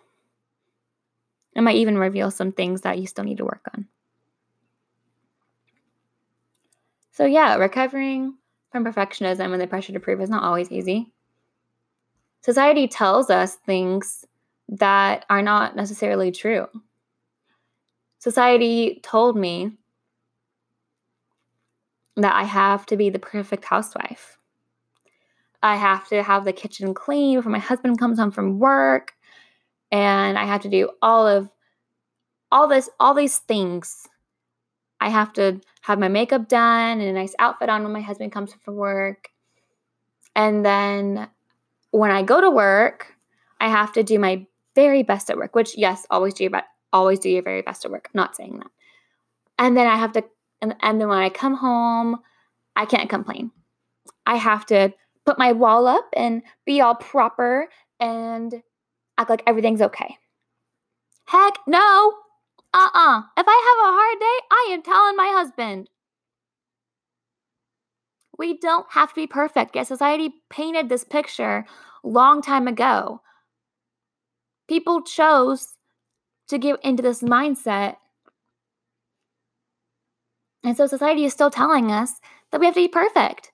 It 1.55 1.61
might 1.61 1.77
even 1.77 1.97
reveal 1.97 2.31
some 2.31 2.51
things 2.51 2.81
that 2.81 2.99
you 2.99 3.07
still 3.07 3.23
need 3.23 3.37
to 3.37 3.45
work 3.45 3.65
on. 3.73 3.87
So, 7.11 7.25
yeah, 7.25 7.55
recovering 7.55 8.35
from 8.71 8.85
perfectionism 8.85 9.51
and 9.51 9.61
the 9.61 9.67
pressure 9.67 9.93
to 9.93 9.99
prove 9.99 10.21
is 10.21 10.29
not 10.29 10.43
always 10.43 10.71
easy. 10.71 11.11
Society 12.41 12.87
tells 12.87 13.29
us 13.29 13.55
things 13.55 14.25
that 14.69 15.25
are 15.29 15.41
not 15.41 15.75
necessarily 15.75 16.31
true. 16.31 16.67
Society 18.19 18.99
told 19.01 19.37
me 19.37 19.71
that 22.15 22.35
I 22.35 22.43
have 22.43 22.85
to 22.87 22.97
be 22.97 23.09
the 23.09 23.19
perfect 23.19 23.65
housewife. 23.65 24.37
I 25.61 25.75
have 25.75 26.07
to 26.09 26.23
have 26.23 26.45
the 26.45 26.53
kitchen 26.53 26.93
clean 26.93 27.37
before 27.37 27.51
my 27.51 27.59
husband 27.59 27.99
comes 27.99 28.19
home 28.19 28.31
from 28.31 28.59
work. 28.59 29.13
And 29.91 30.37
I 30.37 30.45
have 30.45 30.61
to 30.61 30.69
do 30.69 30.89
all 31.01 31.27
of 31.27 31.49
all 32.51 32.67
this, 32.67 32.89
all 32.99 33.13
these 33.13 33.37
things. 33.37 34.07
I 35.01 35.09
have 35.09 35.33
to 35.33 35.61
have 35.81 35.99
my 35.99 36.07
makeup 36.07 36.47
done 36.47 36.99
and 36.99 37.09
a 37.09 37.13
nice 37.13 37.35
outfit 37.39 37.69
on 37.69 37.83
when 37.83 37.93
my 37.93 38.01
husband 38.01 38.31
comes 38.31 38.51
home 38.51 38.61
from 38.63 38.75
work. 38.75 39.29
And 40.35 40.65
then 40.65 41.29
when 41.91 42.11
I 42.11 42.23
go 42.23 42.41
to 42.41 42.51
work, 42.51 43.15
I 43.59 43.69
have 43.69 43.93
to 43.93 44.03
do 44.03 44.19
my 44.19 44.45
very 44.75 45.03
best 45.03 45.29
at 45.29 45.37
work, 45.37 45.55
which 45.55 45.77
yes, 45.77 46.05
always 46.09 46.33
do 46.33 46.43
your 46.43 46.51
best, 46.51 46.67
always 46.91 47.19
do 47.19 47.29
your 47.29 47.43
very 47.43 47.61
best 47.61 47.85
at 47.85 47.91
work. 47.91 48.09
I'm 48.13 48.17
Not 48.17 48.35
saying 48.35 48.59
that. 48.59 48.71
And 49.57 49.75
then 49.75 49.87
I 49.87 49.97
have 49.97 50.13
to, 50.13 50.23
and, 50.61 50.75
and 50.81 50.99
then 50.99 51.07
when 51.07 51.17
I 51.17 51.29
come 51.29 51.55
home, 51.55 52.17
I 52.75 52.85
can't 52.85 53.09
complain. 53.09 53.51
I 54.25 54.35
have 54.35 54.65
to 54.67 54.93
put 55.25 55.37
my 55.37 55.51
wall 55.51 55.87
up 55.87 56.07
and 56.15 56.41
be 56.65 56.81
all 56.81 56.95
proper 56.95 57.67
and 57.99 58.63
act 59.17 59.29
like 59.29 59.43
everything's 59.45 59.81
okay. 59.81 60.17
Heck 61.25 61.55
no. 61.67 62.13
Uh 62.73 62.89
uh-uh. 62.93 63.19
uh 63.19 63.21
If 63.37 63.45
I 63.47 63.75
have 63.77 63.89
a 63.89 63.97
hard 63.97 64.19
day, 64.19 64.45
I 64.51 64.69
am 64.73 64.81
telling 64.83 65.15
my 65.15 65.31
husband. 65.35 65.89
We 68.37 68.57
don't 68.57 68.87
have 68.91 69.09
to 69.09 69.15
be 69.15 69.27
perfect. 69.27 69.75
Yes, 69.75 69.89
society 69.89 70.31
painted 70.49 70.87
this 70.87 71.03
picture 71.03 71.65
long 72.03 72.41
time 72.41 72.67
ago. 72.67 73.21
People 74.67 75.01
chose 75.01 75.75
to 76.49 76.57
get 76.57 76.83
into 76.83 77.01
this 77.01 77.21
mindset. 77.21 77.95
And 80.63 80.75
so 80.75 80.87
society 80.87 81.23
is 81.23 81.33
still 81.33 81.49
telling 81.49 81.91
us 81.91 82.13
that 82.51 82.59
we 82.59 82.65
have 82.65 82.75
to 82.75 82.81
be 82.81 82.87
perfect, 82.87 83.51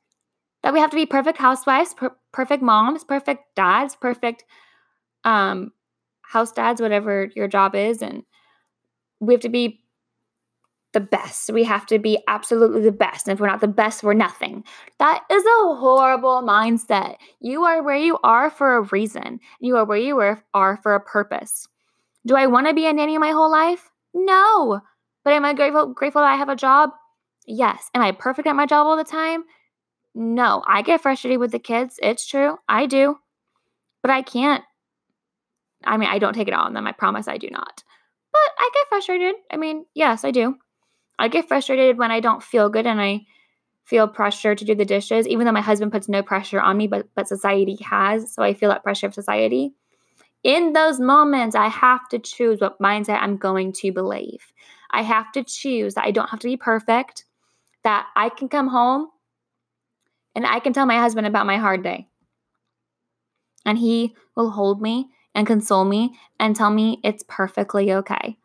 that 0.64 0.74
we 0.74 0.80
have 0.80 0.90
to 0.90 0.96
be 0.96 1.06
perfect 1.06 1.38
housewives, 1.38 1.94
per- 1.94 2.16
perfect 2.32 2.64
moms, 2.64 3.04
perfect 3.04 3.44
dads, 3.56 3.96
perfect 3.96 4.44
um, 5.24 5.72
house 6.24 6.52
dads, 6.52 6.82
whatever 6.82 7.30
your 7.36 7.48
job 7.48 7.76
is. 7.76 8.02
And 8.02 8.24
we 9.20 9.34
have 9.34 9.42
to 9.42 9.50
be 9.50 9.82
the 10.94 11.00
best. 11.02 11.52
We 11.52 11.66
have 11.66 11.86
to 11.88 12.00
be 12.00 12.18
absolutely 12.28 12.82
the 12.82 12.92
best. 12.92 13.28
And 13.28 13.36
if 13.36 13.40
we're 13.42 13.48
not 13.48 13.60
the 13.60 13.68
best, 13.68 14.02
we're 14.02 14.14
nothing. 14.14 14.64
That 14.98 15.24
is 15.30 15.44
a 15.44 15.76
horrible 15.76 16.42
mindset. 16.42 17.18
You 17.42 17.64
are 17.64 17.84
where 17.84 17.98
you 17.98 18.18
are 18.24 18.50
for 18.50 18.78
a 18.78 18.82
reason. 18.84 19.42
You 19.60 19.76
are 19.76 19.86
where 19.86 19.98
you 19.98 20.18
are 20.54 20.80
for 20.82 20.96
a 20.96 21.02
purpose. 21.02 21.68
Do 22.26 22.36
I 22.36 22.48
want 22.48 22.68
to 22.68 22.74
be 22.74 22.88
a 22.88 22.94
nanny 22.94 23.18
my 23.18 23.32
whole 23.32 23.52
life? 23.52 23.90
No. 24.14 24.82
But 25.24 25.34
am 25.34 25.46
I 25.46 25.54
grateful 25.54 25.88
grateful 25.88 26.22
that 26.22 26.34
I 26.34 26.38
have 26.38 26.50
a 26.50 26.56
job? 26.56 26.92
Yes. 27.46 27.90
Am 27.94 28.02
I 28.02 28.12
perfect 28.12 28.48
at 28.48 28.56
my 28.56 28.66
job 28.66 28.88
all 28.88 28.98
the 28.98 29.04
time? 29.04 29.44
No. 30.14 30.64
I 30.68 30.82
get 30.82 31.02
frustrated 31.02 31.40
with 31.40 31.52
the 31.52 31.60
kids. 31.60 32.00
It's 32.02 32.26
true. 32.26 32.58
I 32.68 32.86
do. 32.86 33.18
But 34.02 34.12
I 34.12 34.22
can't. 34.22 34.64
I 35.84 35.98
mean, 35.98 36.10
I 36.10 36.20
don't 36.20 36.34
take 36.34 36.48
it 36.48 36.54
on 36.54 36.74
them. 36.74 36.88
I 36.88 36.92
promise 36.92 37.28
I 37.28 37.38
do 37.38 37.50
not. 37.50 37.84
But 38.32 38.52
I 38.60 38.70
get 38.74 38.88
frustrated. 38.90 39.36
I 39.52 39.58
mean, 39.58 39.86
yes, 39.94 40.24
I 40.26 40.32
do. 40.32 40.56
I 41.18 41.28
get 41.28 41.48
frustrated 41.48 41.98
when 41.98 42.12
I 42.12 42.20
don't 42.20 42.44
feel 42.44 42.70
good 42.70 42.86
and 42.86 43.00
I 43.00 43.22
feel 43.86 44.08
pressure 44.08 44.56
to 44.56 44.66
do 44.66 44.76
the 44.76 44.84
dishes, 44.84 45.28
even 45.28 45.46
though 45.46 45.52
my 45.52 45.62
husband 45.62 45.92
puts 45.92 46.10
no 46.10 46.24
pressure 46.24 46.60
on 46.60 46.76
me, 46.76 46.88
but 46.88 47.08
but 47.16 47.28
society 47.28 47.78
has. 47.84 48.34
So 48.34 48.44
I 48.44 48.54
feel 48.54 48.70
that 48.70 48.84
pressure 48.84 49.08
of 49.08 49.14
society. 49.14 49.74
In 50.46 50.74
those 50.74 51.00
moments, 51.00 51.56
I 51.56 51.70
have 51.70 52.08
to 52.10 52.20
choose 52.20 52.62
what 52.62 52.80
mindset 52.80 53.20
I'm 53.20 53.36
going 53.36 53.74
to 53.74 53.92
believe. 53.92 54.54
I 54.92 55.02
have 55.02 55.32
to 55.32 55.44
choose 55.44 55.96
that 55.96 56.06
I 56.06 56.12
don't 56.12 56.30
have 56.30 56.40
to 56.42 56.48
be 56.48 56.56
perfect, 56.56 57.26
that 57.84 58.06
I 58.16 58.30
can 58.30 58.48
come 58.48 58.68
home 58.68 59.08
and 60.36 60.46
I 60.46 60.60
can 60.60 60.72
tell 60.72 60.86
my 60.86 61.00
husband 61.00 61.26
about 61.26 61.48
my 61.48 61.58
hard 61.58 61.82
day. 61.82 62.10
And 63.66 63.80
he 63.80 64.16
will 64.36 64.52
hold 64.52 64.84
me 64.84 65.10
and 65.34 65.48
console 65.48 65.84
me 65.84 66.16
and 66.40 66.56
tell 66.56 66.70
me 66.70 67.00
it's 67.04 67.24
perfectly 67.28 67.92
okay. 67.92 68.38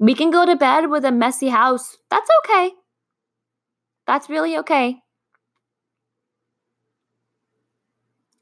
We 0.00 0.14
can 0.14 0.32
go 0.32 0.44
to 0.44 0.56
bed 0.56 0.90
with 0.90 1.04
a 1.04 1.12
messy 1.12 1.50
house. 1.50 1.96
That's 2.10 2.28
okay. 2.44 2.72
That's 4.08 4.28
really 4.28 4.58
okay. 4.58 4.96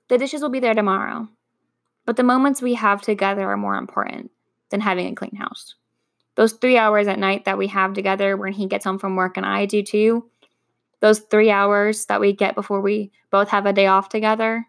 The 0.08 0.16
dishes 0.16 0.40
will 0.40 0.48
be 0.48 0.60
there 0.60 0.72
tomorrow. 0.72 1.28
But 2.04 2.16
the 2.16 2.22
moments 2.22 2.60
we 2.60 2.74
have 2.74 3.00
together 3.00 3.48
are 3.48 3.56
more 3.56 3.76
important 3.76 4.30
than 4.70 4.80
having 4.80 5.06
a 5.06 5.14
clean 5.14 5.36
house. 5.36 5.74
Those 6.34 6.54
three 6.54 6.78
hours 6.78 7.06
at 7.06 7.18
night 7.18 7.44
that 7.44 7.58
we 7.58 7.66
have 7.68 7.92
together 7.92 8.36
when 8.36 8.52
he 8.52 8.66
gets 8.66 8.84
home 8.84 8.98
from 8.98 9.16
work 9.16 9.36
and 9.36 9.46
I 9.46 9.66
do 9.66 9.82
too, 9.82 10.28
those 11.00 11.20
three 11.20 11.50
hours 11.50 12.06
that 12.06 12.20
we 12.20 12.32
get 12.32 12.54
before 12.54 12.80
we 12.80 13.12
both 13.30 13.48
have 13.50 13.66
a 13.66 13.72
day 13.72 13.86
off 13.86 14.08
together, 14.08 14.66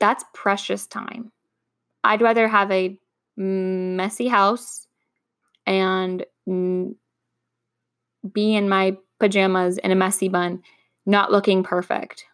that's 0.00 0.24
precious 0.34 0.86
time. 0.86 1.32
I'd 2.02 2.22
rather 2.22 2.48
have 2.48 2.70
a 2.70 2.98
messy 3.36 4.28
house 4.28 4.86
and 5.66 6.24
be 8.32 8.54
in 8.54 8.68
my 8.68 8.96
pajamas 9.20 9.78
in 9.78 9.90
a 9.90 9.94
messy 9.94 10.28
bun, 10.28 10.62
not 11.06 11.30
looking 11.30 11.62
perfect. 11.62 12.24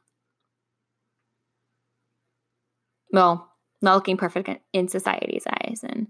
Well, 3.14 3.48
not 3.80 3.94
looking 3.94 4.16
perfect 4.16 4.50
in 4.72 4.88
society's 4.88 5.44
eyes. 5.46 5.84
And 5.88 6.08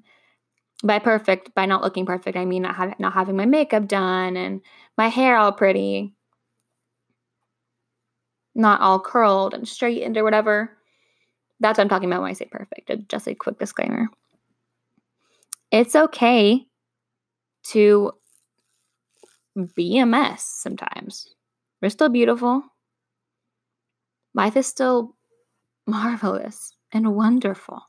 by 0.82 0.98
perfect, 0.98 1.54
by 1.54 1.66
not 1.66 1.82
looking 1.82 2.06
perfect, 2.06 2.34
I 2.34 2.46
mean 2.46 2.62
not, 2.62 2.76
have, 2.76 2.98
not 2.98 3.12
having 3.12 3.36
my 3.36 3.44
makeup 3.44 3.86
done 3.86 4.38
and 4.38 4.62
my 4.96 5.08
hair 5.08 5.36
all 5.36 5.52
pretty, 5.52 6.14
not 8.54 8.80
all 8.80 8.98
curled 9.00 9.52
and 9.52 9.68
straightened 9.68 10.16
or 10.16 10.24
whatever. 10.24 10.78
That's 11.60 11.76
what 11.76 11.84
I'm 11.84 11.90
talking 11.90 12.08
about 12.10 12.22
when 12.22 12.30
I 12.30 12.34
say 12.34 12.48
perfect. 12.50 12.90
Just 13.08 13.28
a 13.28 13.34
quick 13.34 13.58
disclaimer. 13.58 14.08
It's 15.70 15.94
okay 15.94 16.66
to 17.64 18.12
be 19.74 19.98
a 19.98 20.06
mess 20.06 20.42
sometimes. 20.42 21.28
We're 21.82 21.90
still 21.90 22.08
beautiful. 22.08 22.62
Life 24.32 24.56
is 24.56 24.66
still 24.66 25.14
marvelous 25.86 26.73
and 26.94 27.14
wonderful. 27.14 27.82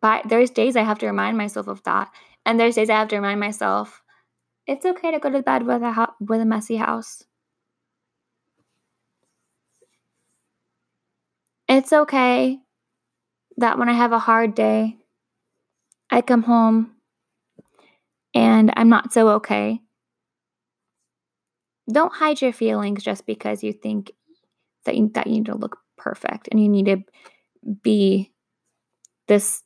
But 0.00 0.28
there's 0.28 0.50
days 0.50 0.76
I 0.76 0.82
have 0.82 0.98
to 1.00 1.06
remind 1.06 1.36
myself 1.36 1.66
of 1.68 1.82
that. 1.84 2.10
And 2.44 2.60
there's 2.60 2.76
days 2.76 2.90
I 2.90 2.98
have 2.98 3.08
to 3.08 3.16
remind 3.16 3.40
myself 3.40 4.02
it's 4.66 4.86
okay 4.86 5.10
to 5.10 5.18
go 5.18 5.30
to 5.30 5.42
bed 5.42 5.66
with 5.66 5.82
a 5.82 5.92
ho- 5.92 6.14
with 6.20 6.40
a 6.40 6.44
messy 6.44 6.76
house. 6.76 7.24
It's 11.68 11.92
okay 11.92 12.60
that 13.56 13.78
when 13.78 13.88
I 13.88 13.94
have 13.94 14.12
a 14.12 14.18
hard 14.18 14.54
day, 14.54 14.98
I 16.10 16.20
come 16.20 16.44
home 16.44 16.96
and 18.34 18.72
I'm 18.76 18.88
not 18.88 19.12
so 19.12 19.28
okay. 19.30 19.80
Don't 21.90 22.12
hide 22.12 22.42
your 22.42 22.52
feelings 22.52 23.02
just 23.02 23.26
because 23.26 23.62
you 23.62 23.72
think 23.72 24.12
that 24.84 24.96
you, 24.96 25.10
that 25.14 25.26
you 25.26 25.34
need 25.34 25.46
to 25.46 25.56
look 25.56 25.78
perfect 25.96 26.48
and 26.50 26.62
you 26.62 26.68
need 26.68 26.86
to 26.86 27.02
be 27.82 28.32
this 29.28 29.62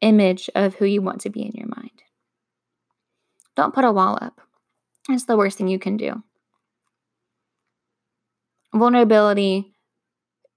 image 0.00 0.48
of 0.54 0.74
who 0.74 0.84
you 0.84 1.02
want 1.02 1.20
to 1.22 1.30
be 1.30 1.42
in 1.42 1.52
your 1.52 1.68
mind. 1.68 1.90
Don't 3.56 3.74
put 3.74 3.84
a 3.84 3.92
wall 3.92 4.18
up. 4.20 4.40
It's 5.08 5.24
the 5.24 5.36
worst 5.36 5.58
thing 5.58 5.68
you 5.68 5.78
can 5.78 5.96
do. 5.96 6.22
Vulnerability 8.74 9.74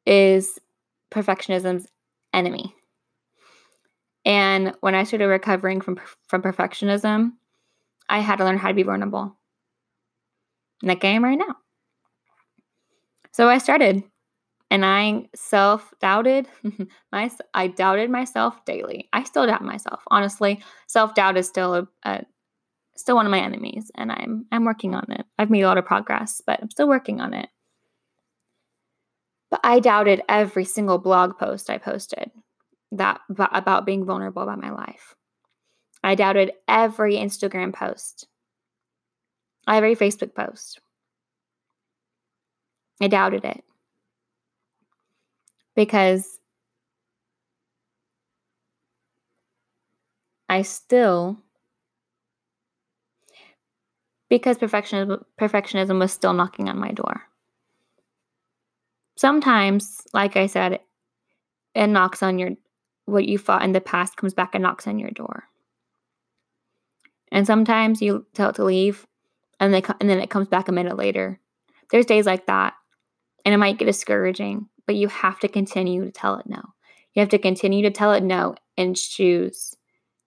is 0.06 0.60
perfectionism's 1.12 1.88
enemy. 2.34 2.76
And 4.26 4.74
when 4.80 4.96
I 4.96 5.04
started 5.04 5.28
recovering 5.28 5.82
from 5.82 6.00
from 6.28 6.42
perfectionism, 6.42 7.34
I 8.08 8.20
had 8.20 8.38
to 8.38 8.46
learn 8.46 8.58
how 8.58 8.70
to 8.70 8.74
be 8.74 8.84
vulnerable. 8.84 9.38
Like 10.82 11.04
I 11.04 11.10
am 11.10 11.24
right 11.24 11.38
now. 11.38 11.58
So 13.32 13.50
I 13.50 13.58
started 13.58 14.04
and 14.74 14.84
I 14.84 15.30
self-doubted 15.36 16.48
my 17.12 17.30
I 17.54 17.68
doubted 17.68 18.10
myself 18.10 18.66
daily. 18.66 19.08
I 19.14 19.24
still 19.24 19.46
doubt 19.46 19.64
myself. 19.64 20.02
Honestly, 20.08 20.64
self-doubt 20.88 21.38
is 21.38 21.48
still 21.48 21.76
a, 21.76 21.88
a 22.04 22.26
still 22.96 23.16
one 23.16 23.28
of 23.28 23.32
my 23.32 23.40
enemies 23.40 23.92
and 23.94 24.12
I'm 24.12 24.48
I'm 24.52 24.66
working 24.66 24.96
on 24.96 25.06
it. 25.12 25.26
I've 25.38 25.52
made 25.52 25.62
a 25.62 25.68
lot 25.68 25.78
of 25.78 25.86
progress, 25.86 26.42
but 26.46 26.60
I'm 26.60 26.72
still 26.72 26.88
working 26.88 27.22
on 27.22 27.36
it. 27.36 27.50
But 29.52 29.60
I 29.64 29.80
doubted 29.80 30.24
every 30.28 30.66
single 30.66 30.98
blog 30.98 31.38
post 31.38 31.70
I 31.70 31.78
posted 31.78 32.32
that 32.94 33.22
about 33.30 33.86
being 33.86 34.06
vulnerable 34.06 34.42
about 34.42 34.60
my 34.60 34.72
life. 34.72 35.14
I 36.04 36.16
doubted 36.16 36.52
every 36.68 37.16
Instagram 37.16 37.74
post, 37.74 38.28
every 39.68 39.96
Facebook 39.96 40.34
post. 40.34 40.82
I 43.00 43.08
doubted 43.08 43.46
it 43.46 43.64
because 45.76 46.40
I 50.50 50.62
still 50.62 51.38
because 54.30 54.58
perfectionism 54.58 55.24
perfectionism 55.40 56.00
was 56.00 56.12
still 56.12 56.34
knocking 56.34 56.70
on 56.70 56.78
my 56.78 56.92
door. 56.92 57.24
Sometimes, 59.16 60.02
like 60.14 60.36
I 60.36 60.48
said, 60.48 60.80
it 61.76 61.88
knocks 61.88 62.24
on 62.24 62.40
your 62.40 62.52
what 63.06 63.26
you 63.26 63.38
fought 63.38 63.64
in 63.64 63.74
the 63.74 63.82
past 63.82 64.16
comes 64.18 64.34
back 64.34 64.56
and 64.56 64.64
knocks 64.64 64.88
on 64.88 65.00
your 65.00 65.12
door. 65.12 65.46
And 67.32 67.48
sometimes 67.48 68.02
you 68.02 68.26
tell 68.34 68.52
it 68.52 68.56
to 68.56 68.64
leave 68.64 69.08
and, 69.60 69.74
they, 69.74 69.82
and 70.00 70.10
then 70.10 70.20
it 70.20 70.30
comes 70.30 70.48
back 70.48 70.68
a 70.68 70.72
minute 70.72 70.98
later. 70.98 71.40
There's 71.90 72.06
days 72.06 72.26
like 72.26 72.46
that. 72.46 72.76
And 73.44 73.54
it 73.54 73.58
might 73.58 73.78
get 73.78 73.86
discouraging, 73.86 74.70
but 74.86 74.96
you 74.96 75.08
have 75.08 75.40
to 75.40 75.48
continue 75.48 76.04
to 76.06 76.12
tell 76.12 76.36
it 76.36 76.48
no. 76.48 76.62
You 77.14 77.20
have 77.20 77.30
to 77.30 77.38
continue 77.38 77.84
to 77.84 77.92
tell 77.92 78.14
it 78.14 78.24
no 78.24 78.56
and 78.78 78.96
choose 78.96 79.76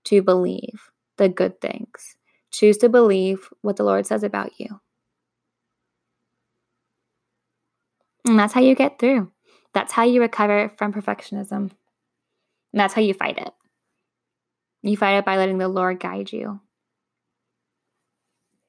to 0.05 0.23
believe 0.23 0.91
the 1.17 1.29
good 1.29 1.61
things. 1.61 2.17
Choose 2.53 2.79
to 2.79 2.89
believe 2.89 3.49
what 3.63 3.77
the 3.77 3.85
Lord 3.85 4.07
says 4.07 4.23
about 4.23 4.59
you. 4.59 4.81
And 8.25 8.39
that's 8.39 8.53
how 8.53 8.61
you 8.61 8.75
get 8.75 8.99
through. 8.99 9.31
That's 9.73 9.93
how 9.93 10.05
you 10.05 10.21
recover 10.21 10.73
from 10.77 10.93
perfectionism. 10.93 11.51
And 11.51 11.71
that's 12.73 12.95
how 12.95 13.03
you 13.03 13.15
fight 13.15 13.39
it. 13.39 13.53
You 14.83 14.97
fight 14.97 15.19
it 15.19 15.25
by 15.25 15.37
letting 15.37 15.59
the 15.59 15.69
Lord 15.69 16.01
guide 16.01 16.33
you. 16.33 16.61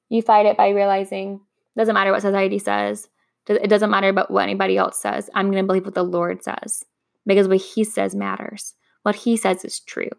You 0.10 0.22
fight 0.22 0.46
it 0.46 0.58
by 0.58 0.70
realizing 0.70 1.42
it 1.76 1.80
doesn't 1.80 1.94
matter 1.94 2.12
what 2.12 2.22
society 2.22 2.60
says, 2.60 3.10
It 3.50 3.70
doesn't 3.70 3.90
matter 3.90 4.10
about 4.10 4.30
what 4.30 4.44
anybody 4.44 4.78
else 4.78 5.00
says. 5.00 5.30
I'm 5.34 5.52
going 5.52 5.64
to 5.64 5.68
believe 5.68 5.86
what 5.86 5.96
the 5.96 6.04
Lord 6.04 6.44
says 6.44 6.84
because 7.26 7.48
what 7.48 7.58
He 7.58 7.84
says 7.84 8.16
matters. 8.16 8.76
What 9.04 9.16
He 9.16 9.38
says 9.38 9.64
is 9.64 9.80
true. 9.80 10.10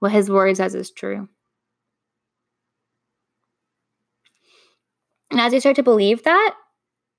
What 0.00 0.12
His 0.12 0.30
word 0.30 0.56
says 0.56 0.74
is 0.74 0.90
true. 0.90 1.28
And 5.30 5.40
as 5.40 5.52
you 5.52 5.60
start 5.60 5.76
to 5.76 5.82
believe 5.82 6.22
that, 6.24 6.54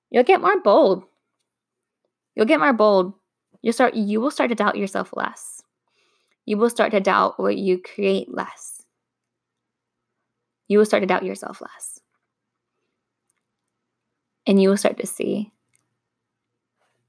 you'll 0.09 0.23
get 0.23 0.41
more 0.41 0.61
bold. 0.61 1.03
You'll 2.35 2.45
get 2.45 2.59
more 2.59 2.73
bold. 2.73 3.13
You 3.61 3.71
start 3.71 3.95
you 3.95 4.21
will 4.21 4.31
start 4.31 4.49
to 4.49 4.55
doubt 4.55 4.77
yourself 4.77 5.11
less. 5.15 5.61
You 6.45 6.57
will 6.57 6.69
start 6.69 6.91
to 6.91 6.99
doubt 6.99 7.39
what 7.39 7.57
you 7.57 7.81
create 7.81 8.33
less. 8.33 8.83
You 10.67 10.77
will 10.77 10.85
start 10.85 11.01
to 11.01 11.07
doubt 11.07 11.23
yourself 11.23 11.61
less. 11.61 11.99
And 14.47 14.61
you 14.61 14.69
will 14.69 14.77
start 14.77 14.97
to 14.99 15.07
see 15.07 15.51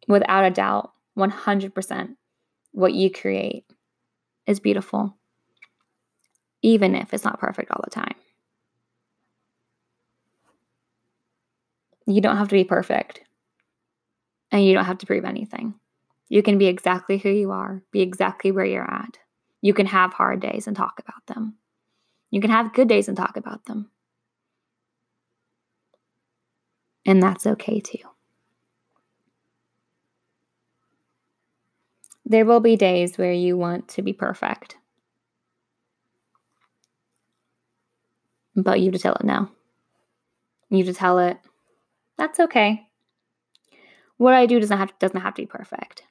without 0.08 0.44
a 0.44 0.50
doubt 0.50 0.92
100% 1.16 2.16
what 2.72 2.94
you 2.94 3.10
create 3.10 3.64
is 4.46 4.60
beautiful 4.60 5.16
even 6.62 6.94
if 6.96 7.14
it's 7.14 7.24
not 7.24 7.38
perfect 7.38 7.70
all 7.70 7.80
the 7.84 7.90
time. 7.90 8.14
You 12.06 12.20
don't 12.20 12.36
have 12.36 12.48
to 12.48 12.54
be 12.54 12.64
perfect. 12.64 13.20
And 14.50 14.64
you 14.64 14.74
don't 14.74 14.84
have 14.84 14.98
to 14.98 15.06
prove 15.06 15.24
anything. 15.24 15.74
You 16.28 16.42
can 16.42 16.58
be 16.58 16.66
exactly 16.66 17.18
who 17.18 17.30
you 17.30 17.52
are, 17.52 17.82
be 17.92 18.00
exactly 18.00 18.50
where 18.50 18.64
you're 18.64 18.90
at. 18.90 19.18
You 19.60 19.74
can 19.74 19.86
have 19.86 20.12
hard 20.12 20.40
days 20.40 20.66
and 20.66 20.76
talk 20.76 20.98
about 20.98 21.26
them. 21.26 21.56
You 22.30 22.40
can 22.40 22.50
have 22.50 22.74
good 22.74 22.88
days 22.88 23.08
and 23.08 23.16
talk 23.16 23.36
about 23.36 23.64
them. 23.66 23.90
And 27.06 27.22
that's 27.22 27.46
okay 27.46 27.80
too. 27.80 27.98
There 32.24 32.44
will 32.44 32.60
be 32.60 32.76
days 32.76 33.16
where 33.16 33.32
you 33.32 33.56
want 33.56 33.88
to 33.88 34.02
be 34.02 34.12
perfect. 34.12 34.76
But 38.56 38.80
you 38.80 38.86
have 38.86 38.94
to 38.94 38.98
tell 38.98 39.14
it 39.14 39.24
now. 39.24 39.50
You 40.70 40.78
have 40.78 40.92
to 40.92 40.98
tell 40.98 41.20
it 41.20 41.38
that's 42.18 42.40
okay. 42.40 42.86
What 44.16 44.34
I 44.34 44.46
do 44.46 44.58
doesn't 44.58 44.78
have 44.78 44.98
doesn't 44.98 45.20
have 45.20 45.34
to 45.34 45.42
be 45.42 45.46
perfect. 45.46 46.02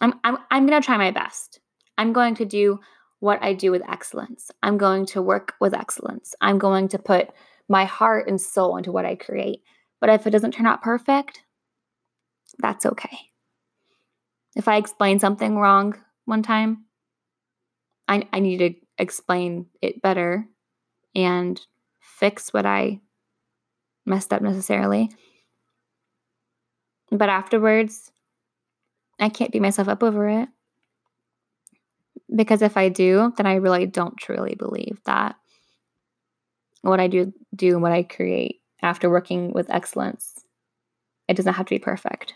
I'm 0.00 0.14
I'm 0.24 0.38
I'm 0.50 0.66
to 0.66 0.80
try 0.80 0.96
my 0.96 1.10
best. 1.10 1.60
I'm 1.98 2.12
going 2.12 2.34
to 2.36 2.44
do 2.44 2.80
what 3.20 3.42
I 3.42 3.52
do 3.52 3.70
with 3.70 3.88
excellence. 3.88 4.50
I'm 4.62 4.78
going 4.78 5.06
to 5.06 5.22
work 5.22 5.54
with 5.60 5.74
excellence. 5.74 6.34
I'm 6.40 6.58
going 6.58 6.88
to 6.88 6.98
put 6.98 7.30
my 7.72 7.86
heart 7.86 8.28
and 8.28 8.38
soul 8.38 8.76
into 8.76 8.92
what 8.92 9.06
I 9.06 9.14
create. 9.14 9.62
But 9.98 10.10
if 10.10 10.26
it 10.26 10.30
doesn't 10.30 10.52
turn 10.52 10.66
out 10.66 10.82
perfect, 10.82 11.42
that's 12.58 12.84
okay. 12.84 13.18
If 14.54 14.68
I 14.68 14.76
explain 14.76 15.18
something 15.18 15.56
wrong 15.56 15.94
one 16.26 16.42
time, 16.42 16.84
I, 18.06 18.28
I 18.30 18.40
need 18.40 18.58
to 18.58 18.74
explain 18.98 19.66
it 19.80 20.02
better 20.02 20.46
and 21.14 21.58
fix 21.98 22.52
what 22.52 22.66
I 22.66 23.00
messed 24.04 24.34
up 24.34 24.42
necessarily. 24.42 25.10
But 27.10 27.30
afterwards, 27.30 28.12
I 29.18 29.30
can't 29.30 29.50
beat 29.50 29.62
myself 29.62 29.88
up 29.88 30.02
over 30.02 30.28
it. 30.28 30.48
Because 32.34 32.60
if 32.60 32.76
I 32.76 32.90
do, 32.90 33.32
then 33.38 33.46
I 33.46 33.54
really 33.54 33.86
don't 33.86 34.18
truly 34.18 34.56
believe 34.56 35.00
that 35.06 35.36
what 36.82 37.00
I 37.00 37.06
do 37.06 37.32
do 37.54 37.72
and 37.72 37.82
what 37.82 37.92
I 37.92 38.02
create 38.02 38.60
after 38.82 39.08
working 39.08 39.52
with 39.52 39.70
excellence, 39.70 40.44
it 41.28 41.36
doesn't 41.36 41.54
have 41.54 41.66
to 41.66 41.74
be 41.74 41.78
perfect. 41.78 42.34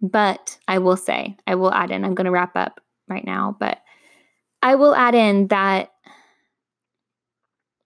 But 0.00 0.58
I 0.68 0.78
will 0.78 0.96
say, 0.96 1.36
I 1.46 1.54
will 1.54 1.72
add 1.72 1.90
in, 1.90 2.04
I'm 2.04 2.14
going 2.14 2.26
to 2.26 2.30
wrap 2.30 2.56
up 2.56 2.80
right 3.08 3.24
now, 3.24 3.56
but 3.58 3.80
I 4.62 4.74
will 4.74 4.94
add 4.94 5.14
in 5.14 5.48
that 5.48 5.90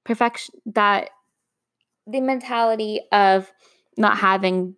perfection 0.05 0.55
that 0.67 1.11
the 2.07 2.21
mentality 2.21 3.01
of 3.13 3.51
not 3.97 4.19
having 4.19 4.75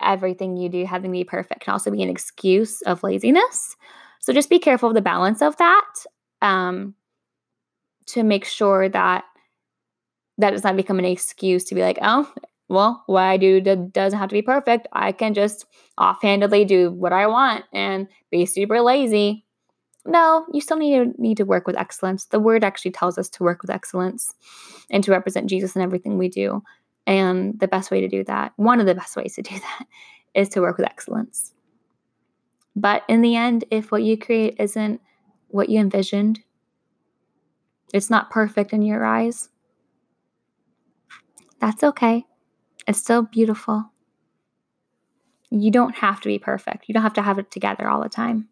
everything 0.00 0.56
you 0.56 0.68
do 0.68 0.84
having 0.84 1.10
to 1.10 1.18
be 1.18 1.24
perfect 1.24 1.60
can 1.60 1.72
also 1.72 1.90
be 1.90 2.02
an 2.02 2.08
excuse 2.08 2.82
of 2.82 3.02
laziness. 3.02 3.76
So 4.20 4.32
just 4.32 4.50
be 4.50 4.58
careful 4.58 4.88
of 4.88 4.94
the 4.94 5.02
balance 5.02 5.42
of 5.42 5.56
that 5.56 5.94
um, 6.42 6.94
to 8.06 8.22
make 8.22 8.44
sure 8.44 8.88
that 8.88 9.24
that 10.38 10.50
does 10.50 10.64
not 10.64 10.76
become 10.76 10.98
an 10.98 11.04
excuse 11.04 11.64
to 11.64 11.74
be 11.74 11.82
like, 11.82 11.98
oh, 12.02 12.30
well, 12.68 13.02
what 13.06 13.22
I 13.22 13.36
do 13.36 13.60
doesn't 13.60 14.18
have 14.18 14.30
to 14.30 14.34
be 14.34 14.42
perfect. 14.42 14.88
I 14.92 15.12
can 15.12 15.34
just 15.34 15.66
offhandedly 15.98 16.64
do 16.64 16.90
what 16.90 17.12
I 17.12 17.26
want 17.26 17.64
and 17.72 18.08
be 18.30 18.46
super 18.46 18.80
lazy. 18.80 19.44
No, 20.06 20.46
you 20.52 20.60
still 20.60 20.78
need 20.78 20.96
to 20.96 21.22
need 21.22 21.36
to 21.36 21.44
work 21.44 21.66
with 21.66 21.76
excellence. 21.76 22.24
The 22.24 22.40
word 22.40 22.64
actually 22.64 22.90
tells 22.92 23.18
us 23.18 23.28
to 23.30 23.44
work 23.44 23.62
with 23.62 23.70
excellence 23.70 24.34
and 24.90 25.04
to 25.04 25.10
represent 25.10 25.50
Jesus 25.50 25.76
in 25.76 25.82
everything 25.82 26.18
we 26.18 26.28
do. 26.28 26.62
And 27.06 27.58
the 27.60 27.68
best 27.68 27.90
way 27.90 28.00
to 28.00 28.08
do 28.08 28.24
that, 28.24 28.52
one 28.56 28.80
of 28.80 28.86
the 28.86 28.94
best 28.94 29.16
ways 29.16 29.34
to 29.34 29.42
do 29.42 29.54
that, 29.58 29.86
is 30.34 30.48
to 30.50 30.60
work 30.60 30.78
with 30.78 30.86
excellence. 30.86 31.52
But 32.74 33.02
in 33.08 33.20
the 33.20 33.36
end, 33.36 33.64
if 33.70 33.92
what 33.92 34.02
you 34.02 34.16
create 34.16 34.56
isn't 34.58 35.00
what 35.48 35.68
you 35.68 35.78
envisioned, 35.78 36.40
it's 37.92 38.10
not 38.10 38.30
perfect 38.30 38.72
in 38.72 38.82
your 38.82 39.04
eyes, 39.04 39.48
that's 41.60 41.84
okay. 41.84 42.24
It's 42.86 42.98
still 42.98 43.22
beautiful. 43.22 43.92
You 45.50 45.70
don't 45.70 45.94
have 45.96 46.20
to 46.22 46.28
be 46.28 46.38
perfect. 46.38 46.88
You 46.88 46.94
don't 46.94 47.02
have 47.02 47.12
to 47.14 47.22
have 47.22 47.38
it 47.38 47.50
together 47.50 47.88
all 47.88 48.02
the 48.02 48.08
time 48.08 48.48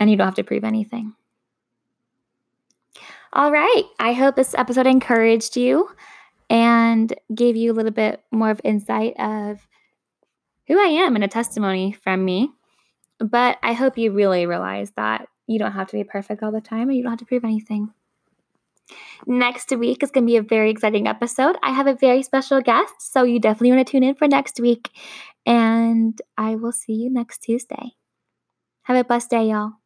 and 0.00 0.10
you 0.10 0.16
don't 0.16 0.26
have 0.26 0.34
to 0.34 0.44
prove 0.44 0.64
anything. 0.64 1.14
All 3.32 3.52
right. 3.52 3.84
I 4.00 4.14
hope 4.14 4.34
this 4.34 4.54
episode 4.54 4.86
encouraged 4.86 5.56
you 5.56 5.88
and 6.48 7.14
gave 7.32 7.54
you 7.54 7.70
a 7.70 7.74
little 7.74 7.92
bit 7.92 8.20
more 8.32 8.50
of 8.50 8.60
insight 8.64 9.14
of 9.20 9.66
who 10.66 10.80
I 10.80 10.88
am 10.88 11.14
and 11.14 11.22
a 11.22 11.28
testimony 11.28 11.92
from 11.92 12.24
me. 12.24 12.50
But 13.18 13.58
I 13.62 13.74
hope 13.74 13.98
you 13.98 14.10
really 14.10 14.46
realize 14.46 14.90
that 14.92 15.28
you 15.50 15.58
don't 15.58 15.72
have 15.72 15.88
to 15.88 15.96
be 15.96 16.04
perfect 16.04 16.44
all 16.44 16.52
the 16.52 16.60
time 16.60 16.88
and 16.88 16.96
you 16.96 17.02
don't 17.02 17.10
have 17.10 17.18
to 17.18 17.24
prove 17.24 17.44
anything. 17.44 17.92
Next 19.26 19.70
week 19.76 20.02
is 20.02 20.12
going 20.12 20.24
to 20.24 20.30
be 20.30 20.36
a 20.36 20.42
very 20.42 20.70
exciting 20.70 21.08
episode. 21.08 21.56
I 21.62 21.72
have 21.72 21.88
a 21.88 21.94
very 21.94 22.22
special 22.22 22.60
guest, 22.60 22.94
so 23.12 23.24
you 23.24 23.40
definitely 23.40 23.72
want 23.72 23.86
to 23.86 23.90
tune 23.90 24.04
in 24.04 24.14
for 24.14 24.28
next 24.28 24.60
week. 24.60 24.90
And 25.44 26.20
I 26.38 26.54
will 26.54 26.72
see 26.72 26.92
you 26.92 27.10
next 27.10 27.38
Tuesday. 27.38 27.96
Have 28.82 28.96
a 28.96 29.04
blessed 29.04 29.30
day, 29.30 29.48
y'all. 29.48 29.79